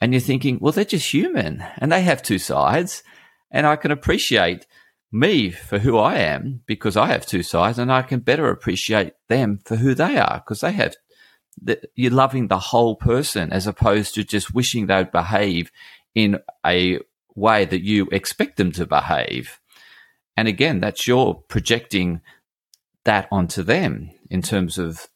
And 0.00 0.12
you're 0.12 0.20
thinking, 0.20 0.58
well, 0.60 0.72
they're 0.72 0.84
just 0.84 1.12
human 1.12 1.64
and 1.78 1.92
they 1.92 2.02
have 2.02 2.22
two 2.22 2.38
sides. 2.38 3.02
And 3.50 3.66
I 3.66 3.76
can 3.76 3.90
appreciate 3.90 4.66
me 5.12 5.50
for 5.50 5.78
who 5.78 5.98
I 5.98 6.16
am 6.16 6.62
because 6.66 6.96
I 6.96 7.06
have 7.06 7.26
two 7.26 7.42
sides 7.42 7.78
and 7.78 7.92
I 7.92 8.02
can 8.02 8.20
better 8.20 8.48
appreciate 8.48 9.12
them 9.28 9.58
for 9.64 9.76
who 9.76 9.94
they 9.94 10.18
are 10.18 10.42
because 10.44 10.60
they 10.60 10.72
have 10.72 10.94
you're 11.94 12.10
loving 12.10 12.48
the 12.48 12.58
whole 12.58 12.96
person 12.96 13.52
as 13.52 13.66
opposed 13.66 14.14
to 14.14 14.24
just 14.24 14.54
wishing 14.54 14.86
they'd 14.86 15.12
behave 15.12 15.70
in 16.14 16.38
a 16.64 16.98
way 17.34 17.64
that 17.64 17.82
you 17.82 18.08
expect 18.12 18.56
them 18.56 18.72
to 18.72 18.86
behave. 18.86 19.60
And 20.36 20.48
again, 20.48 20.80
that's 20.80 21.06
your 21.06 21.42
projecting 21.48 22.20
that 23.04 23.28
onto 23.30 23.62
them 23.62 24.10
in 24.30 24.42
terms 24.42 24.78
of 24.78 25.08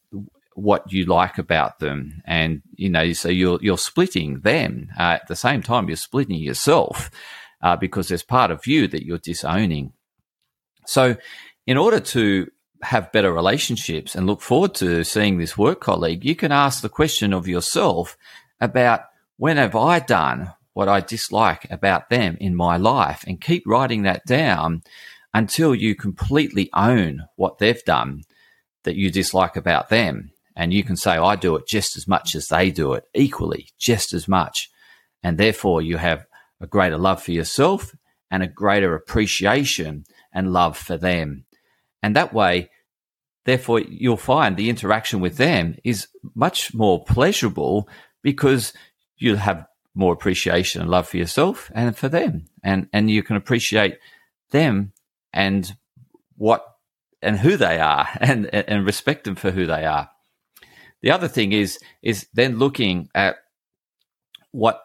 what 0.53 0.91
you 0.91 1.05
like 1.05 1.37
about 1.37 1.79
them. 1.79 2.21
And, 2.25 2.61
you 2.75 2.89
know, 2.89 3.11
so 3.13 3.29
you're, 3.29 3.59
you're 3.61 3.77
splitting 3.77 4.41
them 4.41 4.89
uh, 4.97 5.17
at 5.21 5.27
the 5.27 5.35
same 5.35 5.61
time, 5.61 5.87
you're 5.87 5.97
splitting 5.97 6.37
yourself 6.37 7.11
uh, 7.61 7.75
because 7.75 8.07
there's 8.07 8.23
part 8.23 8.51
of 8.51 8.65
you 8.65 8.87
that 8.87 9.05
you're 9.05 9.17
disowning. 9.17 9.93
So 10.85 11.17
in 11.67 11.77
order 11.77 11.99
to 11.99 12.49
have 12.85 13.11
better 13.11 13.33
relationships 13.33 14.15
and 14.15 14.25
look 14.25 14.41
forward 14.41 14.73
to 14.75 15.03
seeing 15.03 15.37
this 15.37 15.57
work 15.57 15.81
colleague, 15.81 16.23
you 16.23 16.35
can 16.35 16.51
ask 16.51 16.81
the 16.81 16.89
question 16.89 17.33
of 17.33 17.47
yourself 17.47 18.17
about 18.61 19.01
when 19.37 19.57
have 19.57 19.75
I 19.75 19.99
done 19.99 20.53
what 20.73 20.89
I 20.89 20.99
dislike 20.99 21.65
about 21.71 22.09
them 22.09 22.37
in 22.39 22.55
my 22.55 22.77
life 22.77 23.23
and 23.25 23.39
keep 23.39 23.63
writing 23.65 24.03
that 24.03 24.25
down 24.25 24.83
until 25.33 25.73
you 25.73 25.95
completely 25.95 26.69
own 26.73 27.23
what 27.35 27.57
they've 27.57 27.83
done 27.85 28.23
that 28.83 28.95
you 28.95 29.09
dislike 29.09 29.55
about 29.55 29.89
them. 29.89 30.31
And 30.55 30.73
you 30.73 30.83
can 30.83 30.95
say, 30.95 31.11
I 31.11 31.35
do 31.35 31.55
it 31.55 31.67
just 31.67 31.97
as 31.97 32.07
much 32.07 32.35
as 32.35 32.47
they 32.47 32.71
do 32.71 32.93
it, 32.93 33.05
equally, 33.13 33.69
just 33.77 34.13
as 34.13 34.27
much. 34.27 34.69
And 35.23 35.37
therefore, 35.37 35.81
you 35.81 35.97
have 35.97 36.25
a 36.61 36.67
greater 36.67 36.97
love 36.97 37.21
for 37.21 37.31
yourself 37.31 37.95
and 38.31 38.43
a 38.43 38.47
greater 38.47 38.95
appreciation 38.95 40.05
and 40.33 40.53
love 40.53 40.77
for 40.77 40.97
them. 40.97 41.45
And 42.03 42.15
that 42.15 42.33
way, 42.33 42.69
therefore, 43.45 43.79
you'll 43.79 44.17
find 44.17 44.57
the 44.57 44.69
interaction 44.69 45.19
with 45.19 45.37
them 45.37 45.77
is 45.83 46.07
much 46.33 46.73
more 46.73 47.03
pleasurable 47.03 47.87
because 48.21 48.73
you'll 49.17 49.37
have 49.37 49.65
more 49.93 50.13
appreciation 50.13 50.81
and 50.81 50.89
love 50.89 51.07
for 51.07 51.17
yourself 51.17 51.71
and 51.73 51.97
for 51.97 52.09
them. 52.09 52.45
And, 52.63 52.89
and 52.91 53.09
you 53.09 53.23
can 53.23 53.37
appreciate 53.37 53.97
them 54.51 54.91
and 55.33 55.73
what 56.37 56.65
and 57.21 57.39
who 57.39 57.57
they 57.57 57.79
are 57.79 58.07
and, 58.19 58.53
and 58.53 58.85
respect 58.85 59.23
them 59.23 59.35
for 59.35 59.51
who 59.51 59.65
they 59.65 59.85
are. 59.85 60.09
The 61.01 61.11
other 61.11 61.27
thing 61.27 61.51
is, 61.51 61.79
is 62.01 62.27
then 62.33 62.57
looking 62.57 63.09
at 63.13 63.37
what 64.51 64.81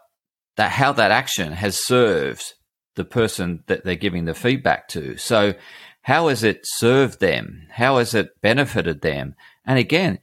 that, 0.56 0.72
how 0.72 0.92
that 0.92 1.10
action 1.10 1.52
has 1.52 1.76
served 1.76 2.54
the 2.96 3.04
person 3.04 3.62
that 3.66 3.84
they're 3.84 3.94
giving 3.94 4.24
the 4.24 4.34
feedback 4.34 4.88
to. 4.88 5.16
So 5.16 5.54
how 6.02 6.28
has 6.28 6.42
it 6.42 6.60
served 6.64 7.20
them? 7.20 7.66
How 7.72 7.98
has 7.98 8.14
it 8.14 8.40
benefited 8.40 9.02
them? 9.02 9.34
And 9.64 9.78
again, 9.78 10.18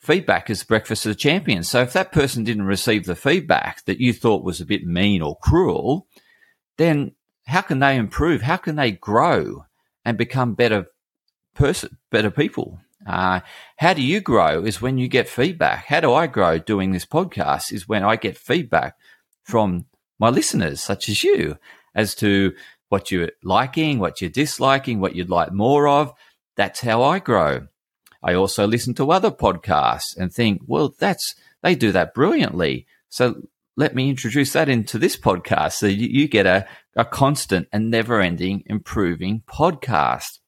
feedback 0.00 0.50
is 0.50 0.64
breakfast 0.64 1.06
of 1.06 1.10
the 1.10 1.16
champions. 1.16 1.68
So 1.68 1.80
if 1.82 1.92
that 1.92 2.12
person 2.12 2.44
didn't 2.44 2.64
receive 2.64 3.04
the 3.04 3.14
feedback 3.14 3.84
that 3.84 4.00
you 4.00 4.12
thought 4.12 4.44
was 4.44 4.60
a 4.60 4.66
bit 4.66 4.84
mean 4.84 5.22
or 5.22 5.38
cruel, 5.38 6.06
then 6.76 7.12
how 7.46 7.60
can 7.60 7.78
they 7.78 7.96
improve? 7.96 8.42
How 8.42 8.56
can 8.56 8.76
they 8.76 8.90
grow 8.90 9.66
and 10.04 10.18
become 10.18 10.54
better 10.54 10.86
person, 11.54 11.98
better 12.10 12.30
people? 12.30 12.80
Uh, 13.06 13.40
how 13.78 13.94
do 13.94 14.02
you 14.02 14.20
grow 14.20 14.64
is 14.64 14.80
when 14.80 14.98
you 14.98 15.08
get 15.08 15.28
feedback. 15.28 15.86
How 15.86 16.00
do 16.00 16.12
I 16.12 16.26
grow 16.26 16.58
doing 16.58 16.92
this 16.92 17.06
podcast 17.06 17.72
is 17.72 17.88
when 17.88 18.04
I 18.04 18.16
get 18.16 18.36
feedback 18.36 18.96
from 19.42 19.86
my 20.18 20.30
listeners, 20.30 20.80
such 20.80 21.08
as 21.08 21.24
you, 21.24 21.58
as 21.94 22.14
to 22.16 22.52
what 22.92 23.10
you're 23.10 23.30
liking, 23.42 23.98
what 23.98 24.20
you're 24.20 24.28
disliking, 24.28 25.00
what 25.00 25.16
you'd 25.16 25.30
like 25.30 25.50
more 25.50 25.88
of. 25.88 26.12
That's 26.56 26.82
how 26.82 27.02
I 27.02 27.20
grow. 27.20 27.68
I 28.22 28.34
also 28.34 28.66
listen 28.66 28.92
to 28.96 29.10
other 29.10 29.30
podcasts 29.30 30.14
and 30.14 30.30
think, 30.30 30.60
well, 30.66 30.94
that's, 30.98 31.34
they 31.62 31.74
do 31.74 31.90
that 31.92 32.12
brilliantly. 32.12 32.86
So 33.08 33.44
let 33.78 33.94
me 33.94 34.10
introduce 34.10 34.52
that 34.52 34.68
into 34.68 34.98
this 34.98 35.16
podcast 35.16 35.72
so 35.72 35.86
you, 35.86 36.06
you 36.06 36.28
get 36.28 36.44
a, 36.44 36.68
a 36.94 37.06
constant 37.06 37.66
and 37.72 37.90
never 37.90 38.20
ending 38.20 38.62
improving 38.66 39.42
podcast. 39.48 40.40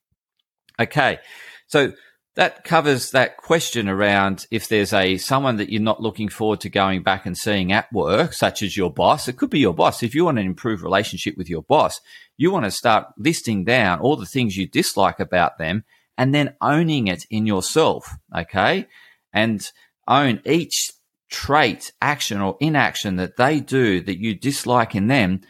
Okay. 0.78 1.20
So 1.66 1.94
that 2.36 2.64
covers 2.64 3.12
that 3.12 3.36
question 3.36 3.88
around 3.88 4.46
if 4.50 4.68
there's 4.68 4.92
a 4.92 5.18
someone 5.18 5.56
that 5.58 5.70
you're 5.70 5.80
not 5.80 6.02
looking 6.02 6.28
forward 6.28 6.60
to 6.60 6.68
going 6.68 7.02
back 7.02 7.26
and 7.26 7.38
seeing 7.38 7.72
at 7.72 7.92
work, 7.92 8.32
such 8.32 8.62
as 8.62 8.76
your 8.76 8.92
boss. 8.92 9.28
It 9.28 9.36
could 9.36 9.50
be 9.50 9.60
your 9.60 9.74
boss. 9.74 10.02
If 10.02 10.14
you 10.14 10.24
want 10.24 10.40
an 10.40 10.46
improved 10.46 10.82
relationship 10.82 11.36
with 11.36 11.48
your 11.48 11.62
boss, 11.62 12.00
you 12.36 12.50
want 12.50 12.64
to 12.64 12.70
start 12.70 13.06
listing 13.16 13.64
down 13.64 14.00
all 14.00 14.16
the 14.16 14.26
things 14.26 14.56
you 14.56 14.66
dislike 14.66 15.20
about 15.20 15.58
them 15.58 15.84
and 16.16 16.34
then 16.34 16.54
owning 16.60 17.06
it 17.06 17.24
in 17.30 17.46
yourself. 17.46 18.16
Okay. 18.36 18.86
And 19.32 19.68
own 20.06 20.40
each 20.44 20.92
trait, 21.30 21.92
action 22.00 22.40
or 22.40 22.56
inaction 22.60 23.16
that 23.16 23.36
they 23.36 23.60
do 23.60 24.00
that 24.02 24.20
you 24.20 24.34
dislike 24.34 24.94
in 24.94 25.08
them 25.08 25.40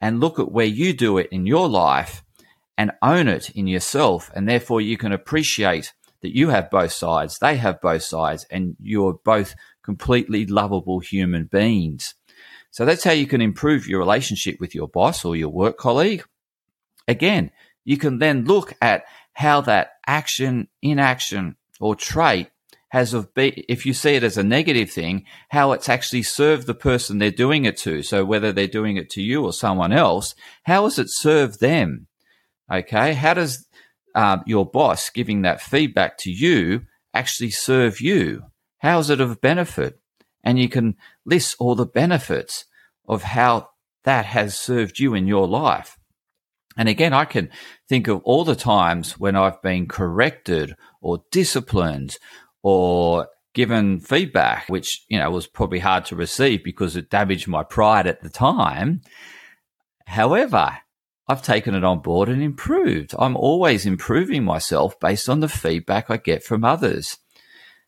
and 0.00 0.20
look 0.20 0.38
at 0.38 0.52
where 0.52 0.66
you 0.66 0.92
do 0.92 1.18
it 1.18 1.28
in 1.30 1.46
your 1.46 1.68
life 1.68 2.22
and 2.76 2.92
own 3.02 3.28
it 3.28 3.50
in 3.50 3.66
yourself. 3.66 4.30
And 4.34 4.48
therefore 4.48 4.80
you 4.80 4.96
can 4.96 5.12
appreciate 5.12 5.92
that 6.22 6.36
you 6.36 6.50
have 6.50 6.70
both 6.70 6.92
sides, 6.92 7.38
they 7.40 7.56
have 7.56 7.80
both 7.80 8.02
sides, 8.02 8.46
and 8.50 8.76
you're 8.80 9.14
both 9.24 9.54
completely 9.82 10.46
lovable 10.46 11.00
human 11.00 11.44
beings. 11.44 12.14
So 12.70 12.84
that's 12.84 13.04
how 13.04 13.12
you 13.12 13.26
can 13.26 13.42
improve 13.42 13.86
your 13.86 13.98
relationship 13.98 14.56
with 14.60 14.74
your 14.74 14.88
boss 14.88 15.24
or 15.24 15.36
your 15.36 15.50
work 15.50 15.76
colleague. 15.76 16.24
Again, 17.08 17.50
you 17.84 17.96
can 17.96 18.18
then 18.18 18.44
look 18.44 18.74
at 18.80 19.04
how 19.32 19.60
that 19.62 19.92
action, 20.06 20.68
inaction, 20.80 21.56
or 21.80 21.96
trait 21.96 22.48
has 22.90 23.14
of 23.14 23.32
be, 23.34 23.64
if 23.68 23.86
you 23.86 23.94
see 23.94 24.16
it 24.16 24.22
as 24.22 24.36
a 24.36 24.42
negative 24.42 24.90
thing, 24.90 25.24
how 25.48 25.72
it's 25.72 25.88
actually 25.88 26.22
served 26.22 26.66
the 26.66 26.74
person 26.74 27.18
they're 27.18 27.30
doing 27.30 27.64
it 27.64 27.76
to. 27.78 28.02
So 28.02 28.22
whether 28.22 28.52
they're 28.52 28.66
doing 28.66 28.98
it 28.98 29.08
to 29.10 29.22
you 29.22 29.42
or 29.44 29.52
someone 29.52 29.92
else, 29.92 30.34
how 30.64 30.84
has 30.84 30.98
it 30.98 31.06
served 31.08 31.60
them? 31.60 32.06
Okay. 32.70 33.14
How 33.14 33.32
does 33.32 33.66
um, 34.14 34.42
your 34.46 34.66
boss 34.66 35.08
giving 35.08 35.42
that 35.42 35.62
feedback 35.62 36.18
to 36.18 36.30
you 36.30 36.82
actually 37.14 37.50
serve 37.50 38.00
you? 38.00 38.44
How 38.78 38.98
is 38.98 39.08
it 39.08 39.22
of 39.22 39.40
benefit? 39.40 39.98
And 40.44 40.58
you 40.58 40.68
can 40.68 40.96
list 41.24 41.56
all 41.58 41.74
the 41.74 41.86
benefits 41.86 42.66
of 43.08 43.22
how 43.22 43.70
that 44.04 44.26
has 44.26 44.58
served 44.58 44.98
you 44.98 45.14
in 45.14 45.26
your 45.26 45.48
life. 45.48 45.98
And 46.76 46.88
again, 46.88 47.12
I 47.12 47.24
can 47.24 47.50
think 47.88 48.08
of 48.08 48.22
all 48.24 48.44
the 48.44 48.56
times 48.56 49.18
when 49.18 49.36
I've 49.36 49.60
been 49.62 49.86
corrected 49.86 50.74
or 51.00 51.24
disciplined 51.30 52.16
or 52.62 53.28
given 53.54 54.00
feedback, 54.00 54.68
which, 54.68 55.04
you 55.08 55.18
know, 55.18 55.30
was 55.30 55.46
probably 55.46 55.80
hard 55.80 56.06
to 56.06 56.16
receive 56.16 56.64
because 56.64 56.96
it 56.96 57.10
damaged 57.10 57.46
my 57.48 57.62
pride 57.62 58.06
at 58.06 58.22
the 58.22 58.30
time. 58.30 59.02
However, 60.06 60.78
I've 61.28 61.42
taken 61.42 61.74
it 61.74 61.84
on 61.84 62.00
board 62.00 62.28
and 62.28 62.42
improved. 62.42 63.14
I'm 63.18 63.36
always 63.36 63.86
improving 63.86 64.44
myself 64.44 64.98
based 64.98 65.28
on 65.28 65.40
the 65.40 65.48
feedback 65.48 66.10
I 66.10 66.16
get 66.16 66.42
from 66.42 66.64
others. 66.64 67.18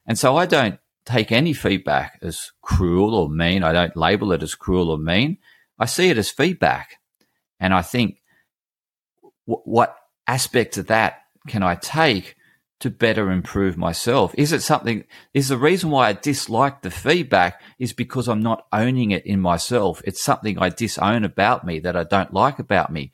And 0.06 0.18
so 0.18 0.36
I 0.36 0.46
don't 0.46 0.78
take 1.04 1.32
any 1.32 1.52
feedback 1.52 2.18
as 2.22 2.52
cruel 2.62 3.14
or 3.14 3.28
mean. 3.28 3.62
I 3.62 3.72
don't 3.72 3.96
label 3.96 4.32
it 4.32 4.42
as 4.42 4.54
cruel 4.54 4.90
or 4.90 4.98
mean. 4.98 5.38
I 5.78 5.86
see 5.86 6.10
it 6.10 6.18
as 6.18 6.30
feedback. 6.30 6.96
And 7.58 7.74
I 7.74 7.82
think, 7.82 8.18
what 9.46 9.96
aspect 10.26 10.76
of 10.78 10.86
that 10.86 11.22
can 11.48 11.62
I 11.62 11.74
take 11.74 12.36
to 12.80 12.90
better 12.90 13.30
improve 13.30 13.76
myself? 13.76 14.34
Is 14.36 14.52
it 14.52 14.62
something, 14.62 15.04
is 15.32 15.48
the 15.48 15.58
reason 15.58 15.90
why 15.90 16.08
I 16.08 16.12
dislike 16.12 16.82
the 16.82 16.90
feedback 16.90 17.60
is 17.78 17.92
because 17.92 18.28
I'm 18.28 18.42
not 18.42 18.66
owning 18.72 19.10
it 19.10 19.24
in 19.24 19.40
myself. 19.40 20.02
It's 20.04 20.24
something 20.24 20.58
I 20.58 20.68
disown 20.70 21.24
about 21.24 21.64
me 21.64 21.78
that 21.80 21.96
I 21.96 22.04
don't 22.04 22.32
like 22.32 22.58
about 22.58 22.92
me. 22.92 23.12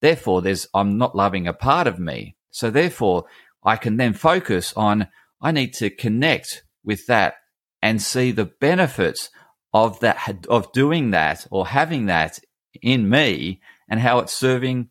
Therefore, 0.00 0.42
there's, 0.42 0.68
I'm 0.74 0.98
not 0.98 1.16
loving 1.16 1.46
a 1.46 1.52
part 1.52 1.86
of 1.86 1.98
me. 1.98 2.36
So 2.50 2.70
therefore, 2.70 3.26
I 3.62 3.76
can 3.76 3.96
then 3.96 4.12
focus 4.12 4.72
on, 4.76 5.08
I 5.40 5.52
need 5.52 5.74
to 5.74 5.90
connect 5.90 6.64
with 6.84 7.06
that 7.06 7.34
and 7.82 8.00
see 8.00 8.32
the 8.32 8.46
benefits 8.46 9.30
of 9.72 10.00
that, 10.00 10.46
of 10.48 10.72
doing 10.72 11.10
that 11.10 11.46
or 11.50 11.66
having 11.66 12.06
that 12.06 12.38
in 12.82 13.08
me 13.08 13.60
and 13.88 14.00
how 14.00 14.18
it's 14.18 14.32
serving 14.32 14.88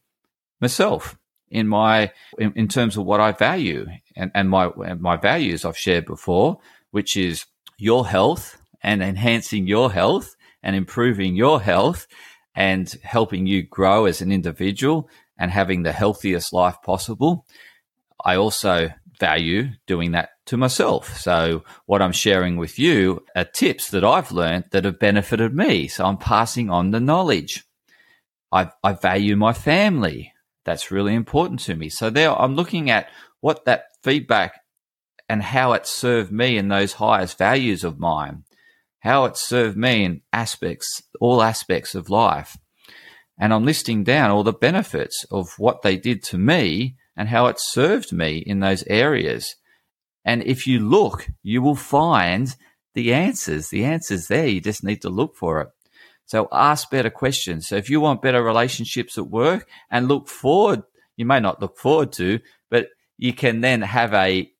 myself 0.61 1.17
in 1.49 1.67
my 1.67 2.11
in, 2.37 2.53
in, 2.55 2.67
terms 2.67 2.97
of 2.97 3.05
what 3.05 3.19
I 3.19 3.31
value 3.31 3.85
and, 4.15 4.31
and 4.33 4.49
my 4.49 4.69
and 4.85 4.99
my 5.01 5.15
values 5.15 5.63
I've 5.63 5.77
shared 5.77 6.05
before, 6.05 6.57
which 6.91 7.15
is 7.15 7.45
your 7.77 8.07
health 8.07 8.57
and 8.81 9.03
enhancing 9.03 9.67
your 9.67 9.91
health 9.91 10.35
and 10.63 10.75
improving 10.75 11.35
your 11.35 11.61
health 11.61 12.07
and 12.55 12.89
helping 13.03 13.45
you 13.45 13.63
grow 13.63 14.05
as 14.05 14.21
an 14.21 14.31
individual 14.31 15.09
and 15.37 15.51
having 15.51 15.83
the 15.83 15.91
healthiest 15.91 16.53
life 16.53 16.77
possible. 16.83 17.45
I 18.23 18.35
also 18.37 18.89
value 19.19 19.69
doing 19.87 20.11
that 20.11 20.29
to 20.47 20.57
myself. 20.57 21.17
So 21.17 21.63
what 21.85 22.01
I'm 22.01 22.11
sharing 22.11 22.57
with 22.57 22.79
you 22.79 23.25
are 23.35 23.45
tips 23.45 23.89
that 23.91 24.03
I've 24.03 24.31
learned 24.31 24.65
that 24.71 24.85
have 24.85 24.99
benefited 24.99 25.55
me. 25.55 25.87
So 25.87 26.05
I'm 26.05 26.17
passing 26.17 26.69
on 26.69 26.91
the 26.91 26.99
knowledge. 26.99 27.63
I, 28.51 28.71
I 28.83 28.93
value 28.93 29.35
my 29.35 29.53
family. 29.53 30.33
That's 30.65 30.91
really 30.91 31.13
important 31.13 31.59
to 31.61 31.75
me. 31.75 31.89
So 31.89 32.09
there 32.09 32.31
I'm 32.31 32.55
looking 32.55 32.89
at 32.89 33.07
what 33.39 33.65
that 33.65 33.85
feedback 34.03 34.61
and 35.29 35.41
how 35.41 35.73
it 35.73 35.87
served 35.87 36.31
me 36.31 36.57
in 36.57 36.67
those 36.67 36.93
highest 36.93 37.37
values 37.37 37.83
of 37.83 37.99
mine, 37.99 38.43
how 38.99 39.25
it 39.25 39.37
served 39.37 39.77
me 39.77 40.03
in 40.03 40.21
aspects, 40.33 41.01
all 41.21 41.41
aspects 41.41 41.95
of 41.95 42.09
life. 42.09 42.57
And 43.37 43.53
I'm 43.53 43.65
listing 43.65 44.03
down 44.03 44.31
all 44.31 44.43
the 44.43 44.53
benefits 44.53 45.25
of 45.29 45.53
what 45.57 45.81
they 45.81 45.97
did 45.97 46.23
to 46.23 46.37
me 46.37 46.95
and 47.15 47.29
how 47.29 47.47
it 47.47 47.59
served 47.59 48.11
me 48.11 48.37
in 48.37 48.59
those 48.59 48.83
areas. 48.87 49.55
And 50.23 50.41
if 50.43 50.65
you 50.65 50.79
look, 50.79 51.27
you 51.43 51.61
will 51.61 51.75
find 51.75 52.55
the 52.93 53.13
answers. 53.13 53.69
The 53.69 53.85
answers 53.85 54.27
there. 54.27 54.47
You 54.47 54.61
just 54.61 54.83
need 54.83 55.01
to 55.03 55.09
look 55.09 55.35
for 55.35 55.61
it. 55.61 55.69
So 56.25 56.47
ask 56.51 56.89
better 56.89 57.09
questions. 57.09 57.67
So 57.67 57.75
if 57.75 57.89
you 57.89 58.01
want 58.01 58.21
better 58.21 58.43
relationships 58.43 59.17
at 59.17 59.27
work 59.27 59.67
and 59.89 60.07
look 60.07 60.27
forward, 60.27 60.83
you 61.17 61.25
may 61.25 61.39
not 61.39 61.61
look 61.61 61.77
forward 61.77 62.11
to, 62.13 62.39
but 62.69 62.89
you 63.17 63.33
can 63.33 63.61
then 63.61 63.81
have 63.81 64.13
a, 64.13 64.51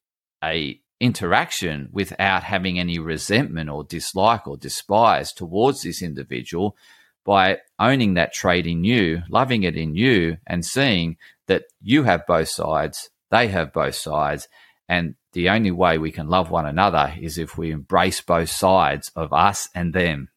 a 0.43 0.79
interaction 1.00 1.89
without 1.91 2.43
having 2.43 2.79
any 2.79 3.00
resentment 3.00 3.69
or 3.69 3.84
dislike 3.84 4.48
or 4.48 4.57
despise 4.57 5.34
towards 5.34 5.81
this 5.81 6.01
individual 6.01 6.77
by 7.25 7.57
owning 7.79 8.13
that 8.13 8.34
trait 8.34 8.67
in 8.67 8.84
you, 8.84 9.24
loving 9.29 9.63
it 9.63 9.75
in 9.75 9.95
you, 9.95 10.38
and 10.45 10.63
seeing 10.63 11.17
that 11.48 11.63
you 11.81 12.03
have 12.03 12.25
both 12.27 12.48
sides, 12.48 13.10
they 13.31 13.48
have 13.48 13.74
both 13.74 13.95
sides, 13.95 14.48
and 14.88 15.15
the 15.34 15.50
only 15.50 15.72
way 15.72 15.98
we 15.98 16.12
can 16.12 16.29
love 16.29 16.51
one 16.51 16.67
another 16.67 17.13
is 17.19 17.38
if 17.38 17.57
we 17.57 17.72
embrace 17.72 18.22
both 18.22 18.50
sides 18.50 19.12
of 19.15 19.34
us 19.34 19.67
and 19.74 19.93
them. 19.93 20.29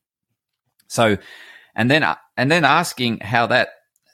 So, 0.88 1.18
and 1.74 1.90
then 1.90 2.04
and 2.36 2.50
then 2.50 2.64
asking 2.64 3.20
how 3.20 3.46
that 3.46 3.68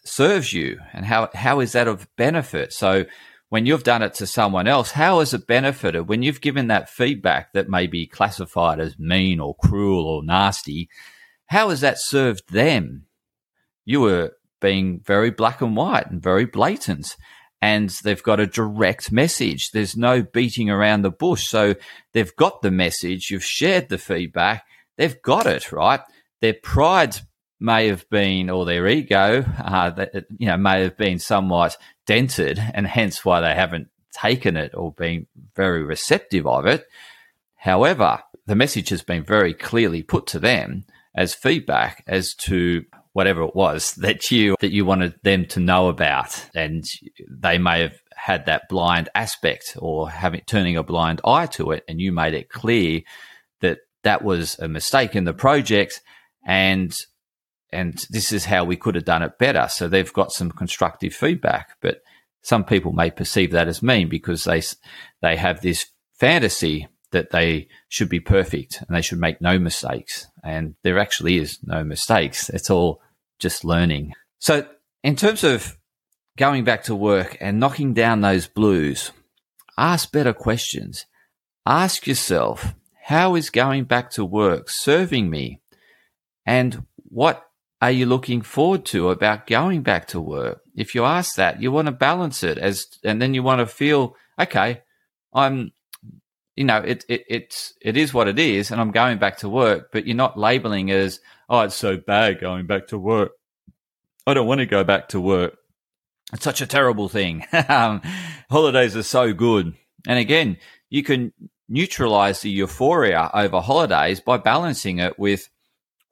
serves 0.05 0.53
you 0.53 0.79
and 0.93 1.05
how 1.05 1.31
how 1.35 1.61
is 1.61 1.73
that 1.73 1.89
of 1.89 2.07
benefit. 2.17 2.73
So, 2.73 3.07
when 3.49 3.67
you've 3.67 3.85
done 3.85 4.03
it 4.03 4.15
to 4.15 4.27
someone 4.27 4.67
else, 4.67 4.91
how 4.93 5.21
has 5.21 5.33
it 5.33 5.47
benefited? 5.47 6.09
When 6.09 6.23
you've 6.23 6.41
given 6.41 6.69
that 6.69 6.91
feedback 6.91 7.53
that 7.53 7.69
may 7.69 7.87
be 7.87 8.07
classified 8.07 8.81
as 8.81 8.99
mean 8.99 9.41
or 9.41 9.55
cruel 9.55 10.07
or 10.07 10.25
nasty, 10.25 10.89
how 11.47 11.71
has 11.71 11.81
that 11.81 12.01
served 12.01 12.53
them? 12.53 13.07
You 13.85 14.01
were 14.01 14.33
being 14.61 15.01
very 15.05 15.31
black 15.31 15.61
and 15.61 15.77
white 15.77 16.11
and 16.11 16.23
very 16.23 16.47
blatant. 16.47 17.17
And 17.61 17.91
they've 18.03 18.23
got 18.23 18.41
a 18.41 18.47
direct 18.47 19.13
message. 19.13 19.71
There's 19.71 19.97
no 19.97 20.23
beating 20.23 20.69
around 20.69 21.03
the 21.03 21.11
bush. 21.11 21.47
So 21.47 21.75
they've 22.13 22.35
got 22.37 22.63
the 22.63 22.71
message. 22.71 23.31
You've 23.31 23.45
shared 23.45 23.89
the 23.89 23.99
feedback. 23.99 24.65
They've 24.97 25.21
got 25.23 25.47
it, 25.47 25.71
right? 25.71 26.01
Their 26.45 26.53
pride 26.53 27.17
may 27.59 27.87
have 27.87 28.07
been, 28.11 28.51
or 28.51 28.67
their 28.67 28.87
ego, 28.87 29.47
uh, 29.65 29.89
that, 29.89 30.27
you 30.37 30.47
know, 30.47 30.59
may 30.59 30.83
have 30.83 30.99
been 30.99 31.19
somewhat 31.19 31.79
dented, 32.07 32.59
and 32.75 32.87
hence 32.87 33.25
why 33.25 33.41
they 33.41 33.55
haven't 33.55 33.89
taken 34.13 34.55
it 34.59 34.75
or 34.75 34.93
been 34.93 35.27
very 35.57 35.83
receptive 35.83 36.47
of 36.47 36.67
it. 36.67 36.87
However, 37.55 38.23
the 38.45 38.55
message 38.55 38.91
has 38.91 39.01
been 39.01 39.25
very 39.25 39.55
clearly 39.55 40.03
put 40.03 40.27
to 40.27 40.39
them 40.39 40.85
as 41.15 41.33
feedback 41.33 42.05
as 42.07 42.35
to 42.35 42.85
whatever 43.15 43.45
it 43.45 43.57
was 43.57 43.95
that 43.95 44.31
you 44.31 44.57
that 44.61 44.75
you 44.75 44.85
wanted 44.85 45.15
them 45.23 45.47
to 45.47 45.61
know 45.61 45.89
about. 45.89 46.51
And 46.55 46.85
they 47.27 47.57
may 47.57 47.81
have 47.81 47.99
had 48.15 48.45
that 48.45 48.69
blind 48.69 49.09
aspect 49.15 49.79
or 49.79 50.11
having 50.11 50.43
turning 50.45 50.77
a 50.77 50.83
blind 50.83 51.23
eye 51.25 51.47
to 51.57 51.71
it. 51.71 51.85
And 51.89 52.03
you 52.03 52.13
made 52.13 52.35
it 52.35 52.51
clear 52.51 53.01
that 53.63 53.79
that 54.03 54.23
was 54.23 54.59
a 54.59 54.69
mistake 54.69 55.17
in 55.17 55.25
the 55.25 55.33
project 55.33 56.03
and 56.47 56.95
and 57.73 58.07
this 58.11 58.33
is 58.33 58.45
how 58.45 58.65
we 58.65 58.77
could 58.77 58.95
have 58.95 59.05
done 59.05 59.23
it 59.23 59.39
better 59.39 59.67
so 59.69 59.89
they've 59.89 60.13
got 60.13 60.33
some 60.33 60.51
constructive 60.51 61.13
feedback 61.13 61.77
but 61.81 62.01
some 62.43 62.65
people 62.65 62.93
may 62.93 63.11
perceive 63.11 63.51
that 63.53 63.69
as 63.69 63.83
mean 63.83 64.09
because 64.09 64.45
they 64.45 64.63
they 65.23 65.37
have 65.37 65.61
this 65.61 65.87
fantasy 66.15 66.89
that 67.15 67.31
they 67.31 67.69
should 67.89 68.11
be 68.11 68.21
perfect 68.21 68.83
and 68.87 68.95
they 68.95 69.01
should 69.01 69.19
make 69.19 69.41
no 69.41 69.59
mistakes. 69.59 70.27
And 70.43 70.75
there 70.83 70.99
actually 70.99 71.39
is 71.39 71.59
no 71.63 71.83
mistakes. 71.83 72.51
It's 72.51 72.69
all 72.69 73.01
just 73.39 73.65
learning. 73.65 74.13
So, 74.39 74.67
in 75.03 75.17
terms 75.17 75.43
of 75.43 75.79
going 76.37 76.65
back 76.65 76.83
to 76.85 76.95
work 76.95 77.39
and 77.41 77.59
knocking 77.59 77.95
down 77.95 78.21
those 78.21 78.47
blues, 78.47 79.13
ask 79.79 80.13
better 80.13 80.35
questions. 80.35 81.07
Ask 81.65 82.07
yourself, 82.07 82.75
how 83.05 83.37
is 83.37 83.49
going 83.49 83.85
back 83.85 84.11
to 84.13 84.25
work 84.25 84.69
serving 84.69 85.31
me? 85.31 85.61
And 86.47 86.87
what 87.09 87.45
are 87.81 87.91
you 87.91 88.07
looking 88.07 88.43
forward 88.43 88.85
to 88.87 89.11
about 89.11 89.47
going 89.47 89.83
back 89.83 90.09
to 90.09 90.21
work? 90.21 90.63
If 90.75 90.95
you 90.95 91.05
ask 91.05 91.37
that, 91.37 91.61
you 91.63 91.71
want 91.71 91.87
to 91.87 91.93
balance 91.93 92.43
it 92.43 92.59
as, 92.59 92.87
and 93.03 93.21
then 93.21 93.35
you 93.35 93.43
want 93.43 93.61
to 93.61 93.67
feel, 93.67 94.17
okay, 94.39 94.83
I'm 95.33 95.73
you 96.57 96.65
know, 96.65 96.79
it, 96.79 97.05
it 97.09 97.25
it's 97.29 97.75
it 97.81 97.97
is 97.97 98.15
what 98.15 98.29
it 98.29 98.39
is, 98.39 98.71
and 98.71 98.81
I'm 98.81 98.93
going 98.93 99.19
back 99.19 99.39
to 99.39 99.49
work. 99.49 99.91
But 99.93 100.07
you're 100.07 100.17
not 100.17 100.39
labeling 100.39 100.91
as, 100.91 101.21
oh, 101.49 101.61
it's 101.61 101.75
so 101.75 101.97
bad 101.97 102.41
going 102.41 102.67
back 102.67 102.89
to 102.89 102.99
work. 102.99 103.33
I 104.27 104.35
don't 104.35 104.47
want 104.47 104.61
to 104.61 104.67
go 104.67 104.85
back 104.85 105.09
to 105.09 105.21
work. 105.21 105.57
It's 106.33 106.45
such 106.45 106.61
a 106.61 106.67
terrible 106.67 107.09
thing. 107.09 107.45
um, 107.69 108.03
holidays 108.51 108.97
are 108.97 109.03
so 109.03 109.33
good, 109.33 109.75
and 110.07 110.19
again, 110.19 110.59
you 110.91 111.03
can 111.03 111.33
neutralize 111.69 112.41
the 112.41 112.51
euphoria 112.51 113.31
over 113.35 113.61
holidays 113.61 114.21
by 114.21 114.37
balancing 114.37 114.99
it 114.99 115.19
with 115.19 115.49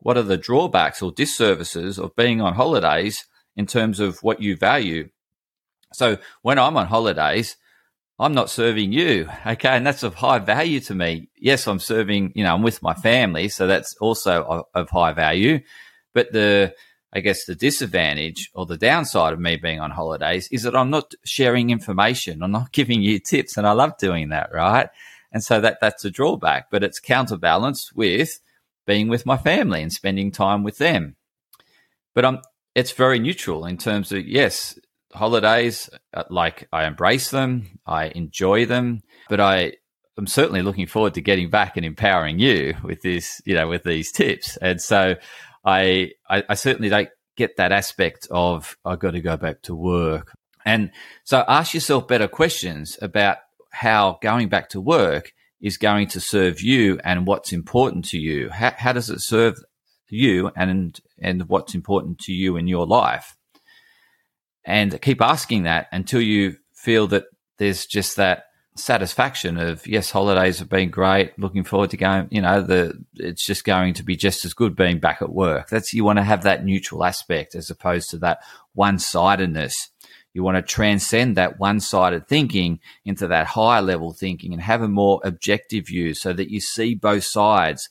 what 0.02 0.16
are 0.16 0.22
the 0.22 0.36
drawbacks 0.36 1.00
or 1.00 1.12
disservices 1.12 1.98
of 1.98 2.14
being 2.16 2.40
on 2.40 2.54
holidays 2.54 3.24
in 3.56 3.66
terms 3.66 4.00
of 4.00 4.18
what 4.22 4.40
you 4.40 4.56
value. 4.56 5.08
So 5.92 6.18
when 6.42 6.58
I'm 6.58 6.76
on 6.76 6.86
holidays, 6.86 7.56
I'm 8.18 8.34
not 8.34 8.50
serving 8.50 8.92
you. 8.92 9.28
Okay. 9.46 9.68
And 9.68 9.86
that's 9.86 10.02
of 10.02 10.14
high 10.14 10.38
value 10.38 10.80
to 10.80 10.94
me. 10.94 11.28
Yes, 11.36 11.66
I'm 11.66 11.78
serving, 11.78 12.32
you 12.34 12.44
know, 12.44 12.54
I'm 12.54 12.62
with 12.62 12.82
my 12.82 12.94
family. 12.94 13.48
So 13.48 13.66
that's 13.66 13.96
also 13.96 14.66
of, 14.74 14.90
high 14.90 15.12
value. 15.12 15.60
But 16.14 16.32
the, 16.32 16.74
I 17.12 17.20
guess 17.20 17.44
the 17.44 17.54
disadvantage 17.54 18.50
or 18.54 18.64
the 18.64 18.78
downside 18.78 19.32
of 19.32 19.40
me 19.40 19.56
being 19.56 19.80
on 19.80 19.90
holidays 19.90 20.48
is 20.50 20.62
that 20.62 20.76
I'm 20.76 20.90
not 20.90 21.14
sharing 21.24 21.70
information. 21.70 22.42
I'm 22.42 22.52
not 22.52 22.72
giving 22.72 23.02
you 23.02 23.18
tips 23.18 23.56
and 23.56 23.66
I 23.66 23.72
love 23.72 23.98
doing 23.98 24.30
that. 24.30 24.50
Right. 24.52 24.88
And 25.32 25.42
so 25.42 25.60
that, 25.60 25.78
that's 25.80 26.04
a 26.04 26.10
drawback, 26.10 26.70
but 26.70 26.82
it's 26.82 27.00
counterbalanced 27.00 27.96
with 27.96 28.40
being 28.86 29.08
with 29.08 29.26
my 29.26 29.36
family 29.36 29.82
and 29.82 29.92
spending 29.92 30.30
time 30.30 30.62
with 30.62 30.78
them. 30.78 31.16
But 32.14 32.24
I'm, 32.24 32.38
it's 32.74 32.92
very 32.92 33.18
neutral 33.18 33.64
in 33.64 33.78
terms 33.78 34.12
of, 34.12 34.26
yes, 34.26 34.78
holidays, 35.12 35.90
uh, 36.14 36.24
like 36.30 36.68
I 36.72 36.86
embrace 36.86 37.30
them, 37.30 37.78
I 37.86 38.06
enjoy 38.06 38.66
them, 38.66 39.02
but 39.28 39.40
I 39.40 39.74
am 40.18 40.26
certainly 40.26 40.62
looking 40.62 40.86
forward 40.86 41.14
to 41.14 41.20
getting 41.20 41.50
back 41.50 41.76
and 41.76 41.86
empowering 41.86 42.38
you 42.38 42.74
with 42.82 43.02
this, 43.02 43.40
you 43.44 43.54
know, 43.54 43.68
with 43.68 43.84
these 43.84 44.12
tips. 44.12 44.56
And 44.58 44.80
so 44.80 45.16
I, 45.64 46.12
I, 46.28 46.44
I 46.48 46.54
certainly 46.54 46.88
don't 46.88 47.08
get 47.36 47.56
that 47.56 47.72
aspect 47.72 48.26
of 48.30 48.76
I've 48.84 48.98
got 48.98 49.12
to 49.12 49.20
go 49.20 49.36
back 49.36 49.62
to 49.62 49.74
work. 49.74 50.32
And 50.64 50.92
so 51.24 51.44
ask 51.48 51.74
yourself 51.74 52.08
better 52.08 52.28
questions 52.28 52.98
about 53.02 53.38
how 53.70 54.18
going 54.22 54.48
back 54.48 54.68
to 54.70 54.80
work 54.80 55.32
is 55.62 55.78
going 55.78 56.08
to 56.08 56.20
serve 56.20 56.60
you 56.60 56.98
and 57.04 57.26
what's 57.26 57.52
important 57.52 58.04
to 58.06 58.18
you. 58.18 58.50
How, 58.50 58.74
how 58.76 58.92
does 58.92 59.08
it 59.08 59.22
serve 59.22 59.56
you 60.08 60.50
and, 60.56 61.00
and 61.20 61.48
what's 61.48 61.74
important 61.74 62.18
to 62.20 62.32
you 62.32 62.56
in 62.56 62.66
your 62.66 62.86
life? 62.86 63.36
and 64.64 65.00
keep 65.00 65.20
asking 65.20 65.64
that 65.64 65.88
until 65.92 66.20
you 66.20 66.56
feel 66.74 67.06
that 67.08 67.24
there's 67.58 67.86
just 67.86 68.16
that 68.16 68.44
satisfaction 68.74 69.58
of 69.58 69.86
yes 69.86 70.10
holidays 70.10 70.58
have 70.58 70.68
been 70.68 70.88
great 70.88 71.38
looking 71.38 71.62
forward 71.62 71.90
to 71.90 71.96
going 71.98 72.26
you 72.30 72.40
know 72.40 72.62
the 72.62 72.94
it's 73.16 73.44
just 73.44 73.64
going 73.64 73.92
to 73.92 74.02
be 74.02 74.16
just 74.16 74.46
as 74.46 74.54
good 74.54 74.74
being 74.74 74.98
back 74.98 75.20
at 75.20 75.30
work 75.30 75.68
that's 75.68 75.92
you 75.92 76.02
want 76.02 76.16
to 76.16 76.22
have 76.22 76.42
that 76.42 76.64
neutral 76.64 77.04
aspect 77.04 77.54
as 77.54 77.68
opposed 77.68 78.08
to 78.08 78.16
that 78.16 78.38
one-sidedness 78.72 79.90
you 80.34 80.42
want 80.42 80.56
to 80.56 80.62
transcend 80.62 81.36
that 81.36 81.58
one-sided 81.58 82.26
thinking 82.26 82.80
into 83.04 83.26
that 83.28 83.46
higher 83.46 83.82
level 83.82 84.12
thinking 84.12 84.52
and 84.52 84.62
have 84.62 84.82
a 84.82 84.88
more 84.88 85.20
objective 85.24 85.86
view 85.86 86.14
so 86.14 86.32
that 86.32 86.50
you 86.50 86.60
see 86.60 86.94
both 86.94 87.24
sides 87.24 87.88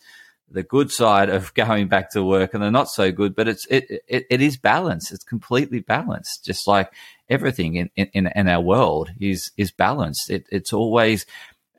the 0.51 0.63
good 0.63 0.91
side 0.91 1.29
of 1.29 1.53
going 1.55 1.87
back 1.87 2.11
to 2.11 2.23
work 2.23 2.53
and 2.53 2.63
the 2.63 2.69
not 2.69 2.89
so 2.89 3.11
good, 3.11 3.35
but 3.35 3.47
it's 3.47 3.65
it 3.69 4.03
it, 4.07 4.25
it 4.29 4.41
is 4.41 4.57
balanced. 4.57 5.11
It's 5.11 5.23
completely 5.23 5.79
balanced, 5.79 6.45
just 6.45 6.67
like 6.67 6.91
everything 7.29 7.75
in, 7.75 7.89
in, 7.95 8.27
in 8.27 8.47
our 8.47 8.61
world 8.61 9.11
is 9.19 9.51
is 9.57 9.71
balanced. 9.71 10.29
It, 10.29 10.45
it's 10.51 10.73
always 10.73 11.25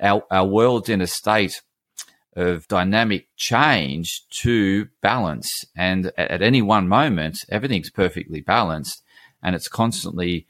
our 0.00 0.24
our 0.30 0.46
world's 0.46 0.88
in 0.88 1.00
a 1.00 1.06
state 1.06 1.60
of 2.34 2.66
dynamic 2.66 3.28
change 3.36 4.22
to 4.30 4.88
balance, 5.02 5.50
and 5.76 6.06
at, 6.16 6.30
at 6.30 6.42
any 6.42 6.62
one 6.62 6.88
moment, 6.88 7.38
everything's 7.50 7.90
perfectly 7.90 8.40
balanced, 8.40 9.01
and 9.42 9.54
it's 9.54 9.68
constantly 9.68 10.46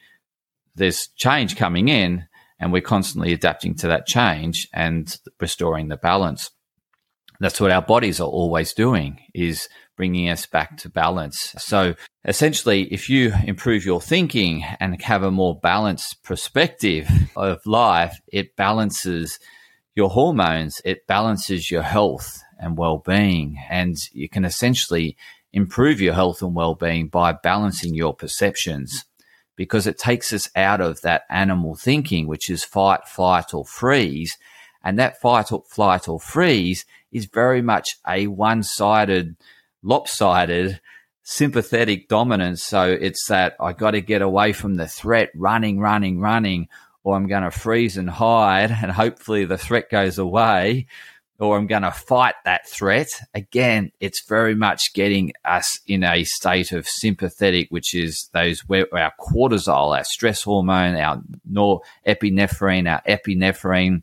there's 0.74 1.08
change 1.16 1.56
coming 1.56 1.88
in, 1.88 2.26
and 2.58 2.72
we're 2.72 2.80
constantly 2.82 3.32
adapting 3.32 3.74
to 3.76 3.88
that 3.88 4.06
change 4.06 4.68
and 4.72 5.18
restoring 5.40 5.88
the 5.88 5.96
balance. 5.96 6.50
That's 7.40 7.60
what 7.60 7.72
our 7.72 7.82
bodies 7.82 8.20
are 8.20 8.28
always 8.28 8.72
doing 8.72 9.18
is 9.34 9.68
bringing 9.96 10.30
us 10.30 10.46
back 10.46 10.76
to 10.78 10.88
balance. 10.88 11.54
So 11.58 11.94
essentially, 12.24 12.84
if 12.92 13.10
you 13.10 13.32
improve 13.44 13.84
your 13.84 14.00
thinking 14.00 14.64
and 14.78 15.02
have 15.02 15.24
a 15.24 15.30
more 15.30 15.58
balanced 15.58 16.22
perspective 16.22 17.08
of 17.36 17.58
life, 17.66 18.20
it 18.28 18.56
balances 18.56 19.38
your 19.94 20.08
hormones, 20.08 20.80
it 20.84 21.06
balances 21.06 21.70
your 21.70 21.82
health 21.82 22.40
and 22.58 22.78
well-being, 22.78 23.58
and 23.68 23.96
you 24.12 24.28
can 24.28 24.44
essentially 24.44 25.16
improve 25.52 26.00
your 26.00 26.14
health 26.14 26.42
and 26.42 26.54
well-being 26.54 27.08
by 27.08 27.32
balancing 27.32 27.94
your 27.94 28.14
perceptions 28.14 29.04
because 29.56 29.86
it 29.86 29.98
takes 29.98 30.32
us 30.32 30.48
out 30.56 30.80
of 30.80 31.00
that 31.02 31.22
animal 31.28 31.76
thinking, 31.76 32.26
which 32.26 32.48
is 32.48 32.64
fight, 32.64 33.06
flight, 33.06 33.52
or 33.52 33.64
freeze. 33.64 34.38
And 34.82 34.98
that 34.98 35.20
fight 35.20 35.52
or 35.52 35.62
flight 35.68 36.08
or 36.08 36.18
freeze 36.18 36.84
is 37.12 37.26
very 37.26 37.62
much 37.62 37.96
a 38.08 38.26
one 38.26 38.62
sided 38.62 39.36
lopsided 39.82 40.80
sympathetic 41.22 42.08
dominance. 42.08 42.64
So 42.64 42.90
it's 42.90 43.26
that 43.28 43.54
I 43.60 43.72
got 43.72 43.92
to 43.92 44.00
get 44.00 44.22
away 44.22 44.52
from 44.52 44.74
the 44.74 44.88
threat, 44.88 45.30
running, 45.34 45.78
running, 45.78 46.18
running, 46.18 46.68
or 47.04 47.16
I'm 47.16 47.26
going 47.26 47.42
to 47.42 47.50
freeze 47.50 47.96
and 47.96 48.08
hide, 48.08 48.70
and 48.70 48.90
hopefully 48.90 49.44
the 49.44 49.58
threat 49.58 49.90
goes 49.90 50.18
away, 50.18 50.86
or 51.42 51.58
I'm 51.58 51.66
going 51.66 51.82
to 51.82 51.90
fight 51.90 52.36
that 52.44 52.68
threat. 52.68 53.08
Again, 53.34 53.90
it's 53.98 54.24
very 54.28 54.54
much 54.54 54.94
getting 54.94 55.32
us 55.44 55.80
in 55.88 56.04
a 56.04 56.22
state 56.22 56.70
of 56.70 56.86
sympathetic, 56.86 57.66
which 57.70 57.94
is 57.96 58.30
those 58.32 58.62
our 58.70 59.12
cortisol, 59.20 59.96
our 59.96 60.04
stress 60.04 60.42
hormone, 60.42 60.94
our 60.94 61.20
norepinephrine, 61.50 62.88
our 62.88 63.02
epinephrine, 63.08 64.02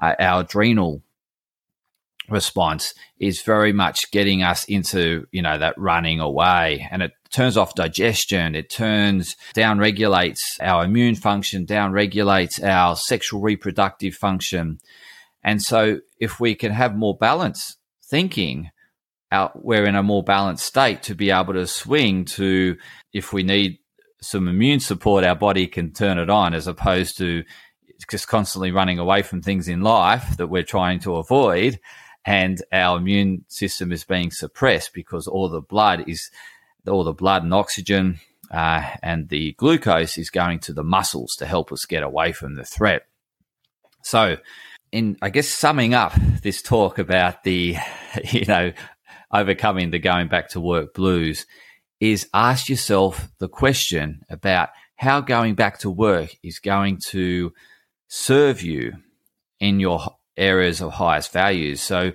uh, 0.00 0.14
our 0.18 0.40
adrenal 0.40 1.00
response 2.28 2.92
is 3.20 3.40
very 3.40 3.72
much 3.72 4.10
getting 4.10 4.42
us 4.42 4.64
into 4.64 5.26
you 5.32 5.40
know 5.40 5.56
that 5.56 5.78
running 5.78 6.20
away 6.20 6.86
and 6.90 7.02
it 7.02 7.12
turns 7.30 7.56
off 7.56 7.74
digestion 7.74 8.54
it 8.54 8.68
turns 8.68 9.34
down 9.54 9.78
regulates 9.78 10.58
our 10.60 10.84
immune 10.84 11.14
function 11.14 11.64
down 11.64 11.90
regulates 11.90 12.62
our 12.62 12.94
sexual 12.96 13.40
reproductive 13.40 14.12
function 14.12 14.78
and 15.42 15.62
so 15.62 16.00
if 16.18 16.40
we 16.40 16.54
can 16.54 16.72
have 16.72 16.96
more 16.96 17.16
balanced 17.16 17.76
thinking 18.04 18.70
out 19.30 19.64
we're 19.64 19.84
in 19.84 19.96
a 19.96 20.02
more 20.02 20.22
balanced 20.22 20.64
state 20.64 21.02
to 21.02 21.14
be 21.14 21.30
able 21.30 21.52
to 21.52 21.66
swing 21.66 22.24
to 22.24 22.76
if 23.12 23.32
we 23.32 23.42
need 23.42 23.78
some 24.20 24.48
immune 24.48 24.80
support 24.80 25.24
our 25.24 25.36
body 25.36 25.66
can 25.66 25.92
turn 25.92 26.18
it 26.18 26.30
on 26.30 26.54
as 26.54 26.66
opposed 26.66 27.16
to 27.18 27.44
just 28.10 28.28
constantly 28.28 28.70
running 28.70 28.98
away 28.98 29.22
from 29.22 29.42
things 29.42 29.68
in 29.68 29.82
life 29.82 30.36
that 30.36 30.46
we're 30.46 30.62
trying 30.62 30.98
to 30.98 31.16
avoid 31.16 31.78
and 32.24 32.62
our 32.72 32.98
immune 32.98 33.44
system 33.48 33.92
is 33.92 34.04
being 34.04 34.30
suppressed 34.30 34.92
because 34.92 35.26
all 35.26 35.48
the 35.48 35.60
blood 35.60 36.08
is 36.08 36.30
all 36.86 37.04
the 37.04 37.12
blood 37.12 37.42
and 37.42 37.52
oxygen 37.52 38.20
uh, 38.50 38.82
and 39.02 39.28
the 39.28 39.52
glucose 39.52 40.16
is 40.16 40.30
going 40.30 40.58
to 40.58 40.72
the 40.72 40.84
muscles 40.84 41.34
to 41.36 41.46
help 41.46 41.72
us 41.72 41.84
get 41.84 42.02
away 42.02 42.32
from 42.32 42.54
the 42.54 42.64
threat. 42.64 43.06
So, 44.02 44.38
in 44.92 45.16
I 45.22 45.30
guess 45.30 45.48
summing 45.48 45.94
up 45.94 46.14
this 46.42 46.62
talk 46.62 46.98
about 46.98 47.44
the 47.44 47.76
you 48.32 48.44
know 48.46 48.72
overcoming 49.32 49.90
the 49.90 49.98
going 49.98 50.28
back 50.28 50.50
to 50.50 50.60
work 50.60 50.94
blues 50.94 51.46
is 52.00 52.28
ask 52.32 52.68
yourself 52.68 53.28
the 53.38 53.48
question 53.48 54.22
about 54.30 54.70
how 54.96 55.20
going 55.20 55.54
back 55.54 55.78
to 55.78 55.90
work 55.90 56.36
is 56.42 56.58
going 56.58 56.98
to 57.08 57.52
serve 58.08 58.62
you 58.62 58.92
in 59.60 59.80
your 59.80 60.00
areas 60.36 60.80
of 60.80 60.92
highest 60.92 61.32
values. 61.32 61.80
So 61.80 62.12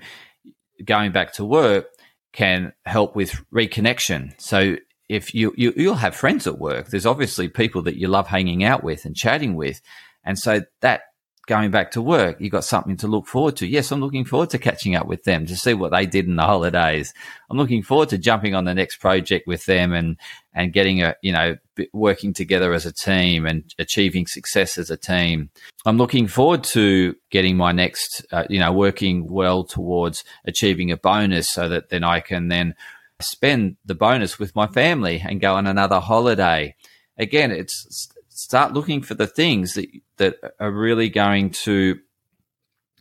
going 0.83 1.11
back 1.11 1.33
to 1.33 1.45
work 1.45 1.87
can 2.31 2.73
help 2.85 3.15
with 3.15 3.43
reconnection. 3.53 4.33
So 4.39 4.77
if 5.09 5.35
you, 5.35 5.53
you 5.55 5.73
you'll 5.75 5.95
have 5.95 6.15
friends 6.15 6.47
at 6.47 6.57
work, 6.57 6.87
there's 6.87 7.05
obviously 7.05 7.47
people 7.47 7.83
that 7.83 7.97
you 7.97 8.07
love 8.07 8.27
hanging 8.27 8.63
out 8.63 8.83
with 8.83 9.05
and 9.05 9.15
chatting 9.15 9.55
with, 9.55 9.81
and 10.23 10.39
so 10.39 10.61
that 10.81 11.01
going 11.45 11.71
back 11.71 11.91
to 11.91 12.01
work, 12.01 12.39
you 12.39 12.49
got 12.49 12.63
something 12.63 12.95
to 12.97 13.07
look 13.07 13.27
forward 13.27 13.57
to. 13.57 13.67
Yes, 13.67 13.91
I'm 13.91 13.99
looking 13.99 14.23
forward 14.23 14.49
to 14.51 14.57
catching 14.57 14.95
up 14.95 15.07
with 15.07 15.23
them 15.25 15.45
to 15.47 15.55
see 15.55 15.73
what 15.73 15.91
they 15.91 16.05
did 16.05 16.25
in 16.25 16.37
the 16.37 16.43
holidays. 16.43 17.13
I'm 17.49 17.57
looking 17.57 17.83
forward 17.83 18.09
to 18.09 18.17
jumping 18.17 18.55
on 18.55 18.63
the 18.63 18.73
next 18.73 18.97
project 18.97 19.45
with 19.45 19.65
them 19.65 19.91
and, 19.91 20.17
and 20.53 20.71
getting 20.71 21.01
a, 21.01 21.15
you 21.21 21.33
know, 21.33 21.57
working 21.91 22.33
together 22.33 22.73
as 22.73 22.85
a 22.85 22.93
team 22.93 23.45
and 23.45 23.73
achieving 23.77 24.25
success 24.25 24.77
as 24.77 24.89
a 24.89 24.97
team. 24.97 25.49
I'm 25.85 25.97
looking 25.97 26.27
forward 26.27 26.63
to 26.65 27.15
getting 27.29 27.57
my 27.57 27.73
next, 27.73 28.25
uh, 28.31 28.45
you 28.49 28.59
know, 28.59 28.71
working 28.71 29.27
well 29.29 29.65
towards 29.65 30.23
achieving 30.45 30.91
a 30.91 30.97
bonus 30.97 31.51
so 31.51 31.67
that 31.67 31.89
then 31.89 32.05
I 32.05 32.21
can 32.21 32.47
then 32.47 32.75
spend 33.19 33.75
the 33.85 33.95
bonus 33.95 34.39
with 34.39 34.55
my 34.55 34.67
family 34.67 35.21
and 35.25 35.41
go 35.41 35.55
on 35.55 35.67
another 35.67 35.99
holiday. 35.99 36.75
Again, 37.17 37.51
it's 37.51 38.12
start 38.33 38.73
looking 38.73 39.01
for 39.01 39.13
the 39.13 39.27
things 39.27 39.73
that 39.75 39.89
that 40.17 40.35
are 40.59 40.71
really 40.71 41.09
going 41.09 41.49
to 41.49 41.99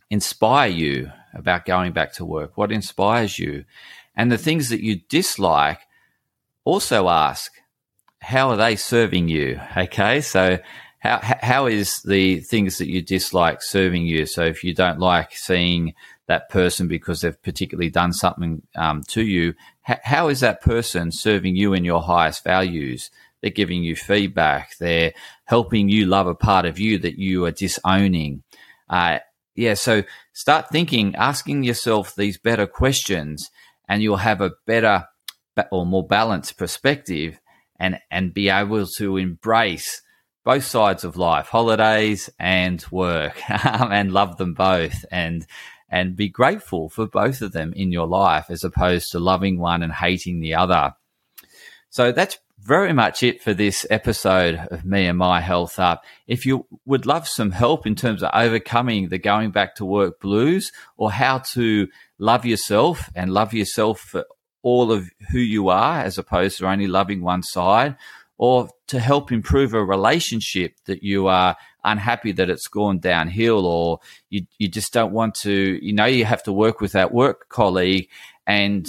inspire 0.09 0.69
you 0.69 1.11
about 1.33 1.65
going 1.65 1.91
back 1.91 2.13
to 2.13 2.25
work. 2.25 2.57
What 2.57 2.71
inspires 2.71 3.39
you, 3.39 3.65
and 4.15 4.31
the 4.31 4.37
things 4.37 4.69
that 4.69 4.83
you 4.83 5.01
dislike. 5.09 5.79
Also 6.65 7.09
ask, 7.09 7.51
how 8.21 8.49
are 8.49 8.55
they 8.55 8.75
serving 8.75 9.27
you? 9.27 9.59
Okay, 9.77 10.21
so 10.21 10.59
how 10.99 11.19
how 11.21 11.65
is 11.65 12.01
the 12.03 12.39
things 12.39 12.77
that 12.77 12.89
you 12.89 13.01
dislike 13.01 13.61
serving 13.61 14.05
you? 14.05 14.25
So 14.25 14.43
if 14.43 14.63
you 14.63 14.73
don't 14.73 14.99
like 14.99 15.35
seeing 15.35 15.93
that 16.27 16.49
person 16.49 16.87
because 16.87 17.21
they've 17.21 17.43
particularly 17.43 17.89
done 17.89 18.13
something 18.13 18.61
um, 18.75 19.03
to 19.09 19.21
you, 19.21 19.55
how 19.81 20.29
is 20.29 20.39
that 20.39 20.61
person 20.61 21.11
serving 21.11 21.57
you 21.57 21.73
in 21.73 21.83
your 21.83 22.01
highest 22.01 22.43
values? 22.45 23.11
They're 23.43 23.51
giving 23.51 23.83
you 23.83 23.97
feedback. 23.97 24.77
They're 24.79 25.11
helping 25.43 25.89
you 25.89 26.05
love 26.05 26.27
a 26.27 26.33
part 26.33 26.65
of 26.65 26.79
you 26.79 26.97
that 26.99 27.19
you 27.19 27.43
are 27.43 27.51
disowning. 27.51 28.41
Uh, 28.89 29.19
yeah, 29.53 29.73
so 29.73 30.03
start 30.31 30.69
thinking, 30.69 31.13
asking 31.17 31.63
yourself 31.63 32.15
these 32.15 32.37
better 32.37 32.65
questions, 32.65 33.51
and 33.89 34.01
you'll 34.01 34.15
have 34.15 34.39
a 34.39 34.53
better 34.65 35.07
or 35.73 35.85
more 35.85 36.07
balanced 36.07 36.57
perspective 36.57 37.37
and, 37.77 37.99
and 38.09 38.33
be 38.33 38.47
able 38.47 38.87
to 38.97 39.17
embrace 39.17 40.01
both 40.45 40.63
sides 40.63 41.03
of 41.03 41.17
life, 41.17 41.47
holidays 41.47 42.29
and 42.39 42.85
work, 42.91 43.41
and 43.49 44.13
love 44.13 44.37
them 44.37 44.53
both 44.53 45.03
and 45.11 45.45
and 45.89 46.15
be 46.15 46.27
grateful 46.29 46.89
for 46.89 47.05
both 47.05 47.41
of 47.43 47.51
them 47.51 47.71
in 47.73 47.91
your 47.91 48.07
life 48.07 48.45
as 48.49 48.63
opposed 48.63 49.11
to 49.11 49.19
loving 49.19 49.59
one 49.59 49.83
and 49.83 49.93
hating 49.93 50.39
the 50.39 50.55
other. 50.55 50.93
So 51.91 52.11
that's 52.11 52.39
very 52.63 52.93
much 52.93 53.23
it 53.23 53.41
for 53.41 53.53
this 53.53 53.85
episode 53.89 54.55
of 54.71 54.85
Me 54.85 55.05
and 55.05 55.17
My 55.17 55.41
Health 55.41 55.79
Up. 55.79 56.05
If 56.27 56.45
you 56.45 56.65
would 56.85 57.05
love 57.05 57.27
some 57.27 57.51
help 57.51 57.85
in 57.85 57.93
terms 57.93 58.23
of 58.23 58.29
overcoming 58.33 59.09
the 59.09 59.17
going 59.17 59.51
back 59.51 59.75
to 59.75 59.85
work 59.85 60.21
blues 60.21 60.71
or 60.95 61.11
how 61.11 61.39
to 61.53 61.89
love 62.19 62.45
yourself 62.45 63.09
and 63.15 63.33
love 63.33 63.53
yourself 63.53 63.99
for 63.99 64.25
all 64.61 64.93
of 64.93 65.09
who 65.31 65.39
you 65.39 65.67
are 65.67 65.99
as 65.99 66.17
opposed 66.17 66.57
to 66.57 66.67
only 66.67 66.87
loving 66.87 67.21
one 67.21 67.43
side, 67.43 67.97
or 68.37 68.69
to 68.87 68.99
help 68.99 69.29
improve 69.29 69.73
a 69.73 69.83
relationship 69.83 70.73
that 70.85 71.03
you 71.03 71.27
are 71.27 71.57
unhappy 71.83 72.31
that 72.31 72.49
it's 72.49 72.67
gone 72.67 72.97
downhill 72.97 73.65
or 73.65 73.99
you, 74.29 74.45
you 74.57 74.69
just 74.69 74.93
don't 74.93 75.11
want 75.11 75.35
to, 75.35 75.51
you 75.85 75.91
know, 75.91 76.05
you 76.05 76.23
have 76.23 76.43
to 76.43 76.53
work 76.53 76.79
with 76.79 76.93
that 76.93 77.13
work 77.13 77.49
colleague 77.49 78.07
and 78.47 78.87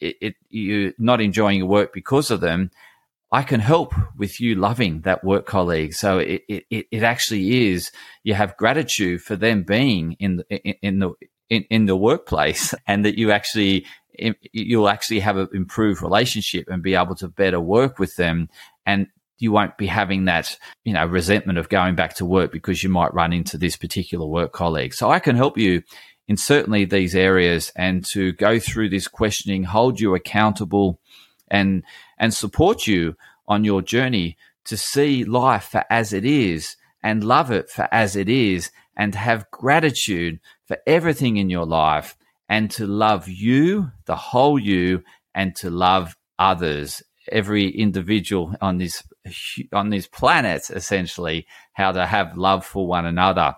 it, 0.00 0.16
it, 0.20 0.34
you're 0.48 0.92
not 0.98 1.20
enjoying 1.20 1.58
your 1.58 1.68
work 1.68 1.92
because 1.92 2.30
of 2.30 2.40
them 2.40 2.70
I 3.32 3.42
can 3.42 3.60
help 3.60 3.94
with 4.16 4.40
you 4.40 4.54
loving 4.54 5.00
that 5.00 5.24
work 5.24 5.46
colleague. 5.46 5.94
So 5.94 6.18
it, 6.18 6.42
it, 6.48 6.86
it 6.90 7.02
actually 7.02 7.70
is, 7.70 7.90
you 8.24 8.34
have 8.34 8.58
gratitude 8.58 9.22
for 9.22 9.36
them 9.36 9.62
being 9.62 10.12
in 10.20 10.36
the, 10.36 10.56
in 10.82 10.98
the, 10.98 11.12
in, 11.48 11.64
in 11.70 11.86
the 11.86 11.96
workplace 11.96 12.74
and 12.86 13.06
that 13.06 13.16
you 13.16 13.30
actually, 13.30 13.86
you'll 14.52 14.88
actually 14.88 15.20
have 15.20 15.38
an 15.38 15.48
improved 15.54 16.02
relationship 16.02 16.68
and 16.68 16.82
be 16.82 16.94
able 16.94 17.14
to 17.16 17.28
better 17.28 17.58
work 17.58 17.98
with 17.98 18.14
them. 18.16 18.50
And 18.84 19.06
you 19.38 19.50
won't 19.50 19.78
be 19.78 19.86
having 19.86 20.26
that, 20.26 20.58
you 20.84 20.92
know, 20.92 21.06
resentment 21.06 21.58
of 21.58 21.70
going 21.70 21.96
back 21.96 22.14
to 22.16 22.26
work 22.26 22.52
because 22.52 22.82
you 22.82 22.90
might 22.90 23.14
run 23.14 23.32
into 23.32 23.56
this 23.56 23.76
particular 23.76 24.26
work 24.26 24.52
colleague. 24.52 24.92
So 24.92 25.10
I 25.10 25.20
can 25.20 25.36
help 25.36 25.56
you 25.56 25.82
in 26.28 26.36
certainly 26.36 26.84
these 26.84 27.14
areas 27.14 27.72
and 27.74 28.04
to 28.12 28.32
go 28.32 28.58
through 28.58 28.90
this 28.90 29.08
questioning, 29.08 29.64
hold 29.64 29.98
you 29.98 30.14
accountable 30.14 31.00
and 31.52 31.82
and 32.22 32.32
support 32.32 32.86
you 32.86 33.16
on 33.48 33.64
your 33.64 33.82
journey 33.82 34.38
to 34.64 34.76
see 34.76 35.24
life 35.24 35.64
for 35.64 35.84
as 35.90 36.12
it 36.12 36.24
is 36.24 36.76
and 37.02 37.24
love 37.24 37.50
it 37.50 37.68
for 37.68 37.88
as 37.90 38.14
it 38.14 38.28
is 38.28 38.70
and 38.96 39.16
have 39.16 39.50
gratitude 39.50 40.38
for 40.64 40.78
everything 40.86 41.36
in 41.36 41.50
your 41.50 41.66
life 41.66 42.16
and 42.48 42.70
to 42.70 42.86
love 42.86 43.28
you, 43.28 43.90
the 44.06 44.14
whole 44.14 44.56
you, 44.56 45.02
and 45.34 45.56
to 45.56 45.68
love 45.68 46.16
others 46.38 47.02
every 47.30 47.68
individual 47.68 48.54
on 48.60 48.78
this 48.78 49.02
on 49.72 49.90
this 49.90 50.08
planet 50.08 50.62
essentially 50.70 51.46
how 51.72 51.92
to 51.92 52.04
have 52.04 52.36
love 52.36 52.64
for 52.64 52.86
one 52.86 53.06
another. 53.06 53.56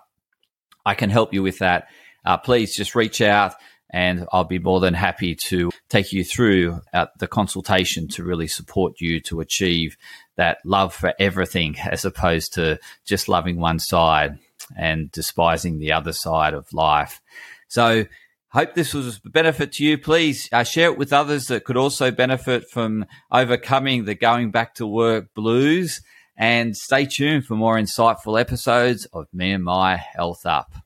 I 0.85 0.95
can 0.95 1.09
help 1.09 1.33
you 1.33 1.43
with 1.43 1.59
that. 1.59 1.87
Uh, 2.25 2.37
please 2.37 2.75
just 2.75 2.95
reach 2.95 3.21
out 3.21 3.53
and 3.89 4.25
I'll 4.31 4.43
be 4.43 4.59
more 4.59 4.79
than 4.79 4.93
happy 4.93 5.35
to 5.35 5.71
take 5.89 6.11
you 6.11 6.23
through 6.23 6.81
uh, 6.93 7.07
the 7.19 7.27
consultation 7.27 8.07
to 8.09 8.23
really 8.23 8.47
support 8.47 8.99
you 8.99 9.19
to 9.21 9.39
achieve 9.39 9.97
that 10.37 10.57
love 10.65 10.93
for 10.93 11.13
everything 11.19 11.77
as 11.91 12.05
opposed 12.05 12.53
to 12.53 12.79
just 13.05 13.29
loving 13.29 13.59
one 13.59 13.79
side 13.79 14.37
and 14.77 15.11
despising 15.11 15.79
the 15.79 15.91
other 15.91 16.13
side 16.13 16.53
of 16.53 16.71
life. 16.73 17.21
So, 17.67 18.05
hope 18.49 18.73
this 18.73 18.93
was 18.93 19.19
a 19.25 19.29
benefit 19.29 19.73
to 19.73 19.83
you. 19.83 19.97
Please 19.97 20.47
uh, 20.51 20.63
share 20.63 20.89
it 20.89 20.97
with 20.97 21.11
others 21.11 21.47
that 21.47 21.65
could 21.65 21.77
also 21.77 22.09
benefit 22.09 22.69
from 22.69 23.05
overcoming 23.31 24.05
the 24.05 24.15
going 24.15 24.49
back 24.49 24.75
to 24.75 24.87
work 24.87 25.33
blues. 25.33 26.01
And 26.37 26.75
stay 26.75 27.05
tuned 27.05 27.45
for 27.45 27.55
more 27.55 27.77
insightful 27.77 28.39
episodes 28.39 29.05
of 29.13 29.27
Me 29.31 29.51
and 29.51 29.63
My 29.63 29.95
Health 29.95 30.45
Up. 30.45 30.84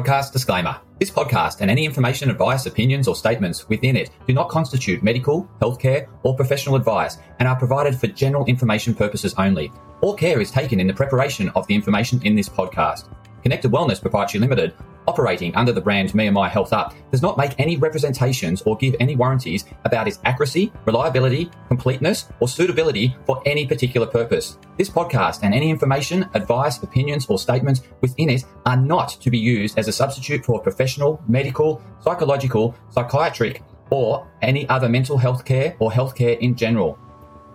Podcast 0.00 0.32
disclaimer. 0.32 0.80
This 0.98 1.10
podcast 1.10 1.60
and 1.60 1.70
any 1.70 1.84
information, 1.84 2.30
advice, 2.30 2.64
opinions, 2.64 3.06
or 3.06 3.14
statements 3.14 3.68
within 3.68 3.96
it 3.96 4.08
do 4.26 4.32
not 4.32 4.48
constitute 4.48 5.02
medical, 5.02 5.46
healthcare, 5.60 6.08
or 6.22 6.34
professional 6.34 6.76
advice 6.76 7.18
and 7.38 7.46
are 7.46 7.58
provided 7.58 7.94
for 7.94 8.06
general 8.06 8.46
information 8.46 8.94
purposes 8.94 9.34
only. 9.36 9.70
All 10.00 10.14
care 10.14 10.40
is 10.40 10.50
taken 10.50 10.80
in 10.80 10.86
the 10.86 10.94
preparation 10.94 11.50
of 11.50 11.66
the 11.66 11.74
information 11.74 12.18
in 12.24 12.34
this 12.34 12.48
podcast. 12.48 13.14
Connected 13.42 13.70
Wellness 13.70 14.00
Proprietary 14.00 14.40
Limited 14.40 14.72
operating 15.10 15.52
under 15.56 15.72
the 15.72 15.80
brand 15.80 16.14
Me 16.14 16.26
and 16.28 16.34
My 16.34 16.48
Health 16.48 16.72
Up 16.72 16.94
does 17.10 17.20
not 17.20 17.36
make 17.36 17.56
any 17.58 17.76
representations 17.76 18.62
or 18.62 18.76
give 18.76 18.94
any 19.00 19.16
warranties 19.16 19.64
about 19.84 20.06
its 20.06 20.20
accuracy, 20.24 20.72
reliability, 20.86 21.50
completeness, 21.66 22.28
or 22.38 22.46
suitability 22.46 23.16
for 23.26 23.42
any 23.44 23.66
particular 23.66 24.06
purpose. 24.06 24.56
This 24.78 24.88
podcast 24.88 25.40
and 25.42 25.52
any 25.52 25.68
information, 25.68 26.30
advice, 26.34 26.80
opinions, 26.80 27.26
or 27.26 27.40
statements 27.40 27.82
within 28.02 28.30
it 28.30 28.44
are 28.66 28.76
not 28.76 29.08
to 29.20 29.30
be 29.30 29.38
used 29.38 29.76
as 29.76 29.88
a 29.88 29.92
substitute 29.92 30.44
for 30.44 30.62
professional, 30.62 31.20
medical, 31.26 31.82
psychological, 32.04 32.76
psychiatric, 32.90 33.64
or 33.90 34.30
any 34.42 34.68
other 34.68 34.88
mental 34.88 35.18
health 35.18 35.44
care 35.44 35.74
or 35.80 35.90
healthcare 35.90 36.38
in 36.38 36.54
general. 36.54 36.96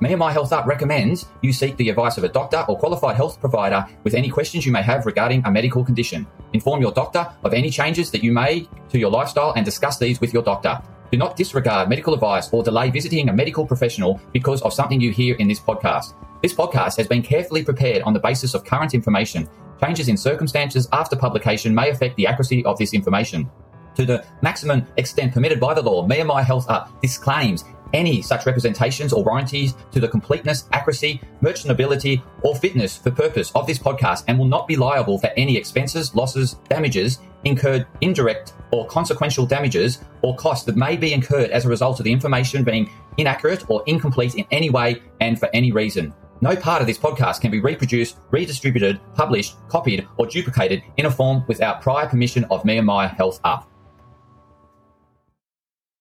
Me 0.01 0.11
and 0.11 0.19
My 0.19 0.29
Health 0.29 0.51
Up 0.51 0.65
recommends 0.65 1.27
you 1.41 1.53
seek 1.53 1.77
the 1.77 1.89
advice 1.89 2.17
of 2.17 2.25
a 2.25 2.29
doctor 2.29 2.65
or 2.67 2.77
qualified 2.77 3.15
health 3.15 3.39
provider 3.39 3.85
with 4.03 4.13
any 4.13 4.27
questions 4.27 4.65
you 4.65 4.71
may 4.73 4.81
have 4.81 5.05
regarding 5.05 5.41
a 5.45 5.51
medical 5.51 5.85
condition. 5.85 6.27
Inform 6.51 6.81
your 6.81 6.91
doctor 6.91 7.25
of 7.45 7.53
any 7.53 7.69
changes 7.69 8.11
that 8.11 8.21
you 8.21 8.33
made 8.33 8.67
to 8.89 8.99
your 8.99 9.09
lifestyle 9.09 9.53
and 9.55 9.63
discuss 9.63 9.97
these 9.97 10.19
with 10.19 10.33
your 10.33 10.43
doctor. 10.43 10.81
Do 11.13 11.17
not 11.17 11.37
disregard 11.37 11.87
medical 11.87 12.13
advice 12.13 12.49
or 12.51 12.61
delay 12.61 12.89
visiting 12.89 13.29
a 13.29 13.33
medical 13.33 13.65
professional 13.65 14.19
because 14.33 14.61
of 14.63 14.73
something 14.73 14.99
you 14.99 15.13
hear 15.13 15.35
in 15.35 15.47
this 15.47 15.61
podcast. 15.61 16.13
This 16.41 16.53
podcast 16.53 16.97
has 16.97 17.07
been 17.07 17.21
carefully 17.21 17.63
prepared 17.63 18.01
on 18.01 18.11
the 18.11 18.19
basis 18.19 18.53
of 18.53 18.65
current 18.65 18.93
information. 18.93 19.47
Changes 19.79 20.09
in 20.09 20.17
circumstances 20.17 20.89
after 20.91 21.15
publication 21.15 21.73
may 21.73 21.89
affect 21.89 22.17
the 22.17 22.27
accuracy 22.27 22.65
of 22.65 22.77
this 22.77 22.93
information. 22.93 23.49
To 23.95 24.05
the 24.05 24.25
maximum 24.41 24.85
extent 24.97 25.33
permitted 25.33 25.61
by 25.61 25.73
the 25.73 25.81
law, 25.81 26.05
Me 26.05 26.19
and 26.19 26.27
My 26.27 26.43
Health 26.43 26.69
Up 26.69 27.01
disclaims 27.01 27.63
any 27.95 28.21
such 28.21 28.45
representations 28.45 29.13
or 29.13 29.23
warranties 29.23 29.73
to 29.91 29.99
the 29.99 30.07
completeness, 30.07 30.65
accuracy, 30.73 31.19
merchantability, 31.41 32.21
or 32.43 32.55
fitness 32.55 32.97
for 32.97 33.09
purpose 33.09 33.51
of 33.55 33.65
this 33.65 33.79
podcast 33.79 34.25
and 34.27 34.37
will 34.37 34.45
not 34.45 34.67
be 34.67 34.75
liable 34.75 35.17
for 35.17 35.31
any 35.37 35.57
expenses, 35.57 36.13
losses, 36.13 36.55
damages 36.69 37.19
incurred, 37.45 37.87
indirect 38.01 38.53
or 38.71 38.85
consequential 38.87 39.45
damages 39.45 40.03
or 40.21 40.35
costs 40.35 40.65
that 40.65 40.75
may 40.75 40.97
be 40.97 41.13
incurred 41.13 41.51
as 41.51 41.65
a 41.65 41.69
result 41.69 41.99
of 41.99 42.03
the 42.03 42.11
information 42.11 42.63
being 42.63 42.91
inaccurate 43.17 43.69
or 43.69 43.83
incomplete 43.85 44.35
in 44.35 44.45
any 44.51 44.69
way 44.69 45.01
and 45.21 45.39
for 45.39 45.49
any 45.53 45.71
reason. 45.71 46.13
No 46.41 46.55
part 46.55 46.81
of 46.81 46.87
this 46.87 46.97
podcast 46.97 47.39
can 47.39 47.49
be 47.49 47.61
reproduced, 47.61 48.17
redistributed, 48.29 48.99
published, 49.13 49.55
copied, 49.69 50.05
or 50.17 50.25
duplicated 50.25 50.83
in 50.97 51.05
a 51.05 51.11
form 51.11 51.45
without 51.47 51.81
prior 51.81 52.07
permission 52.07 52.43
of 52.51 52.65
me 52.65 52.77
and 52.77 52.85
my 52.85 53.07
health 53.07 53.39
up. 53.45 53.69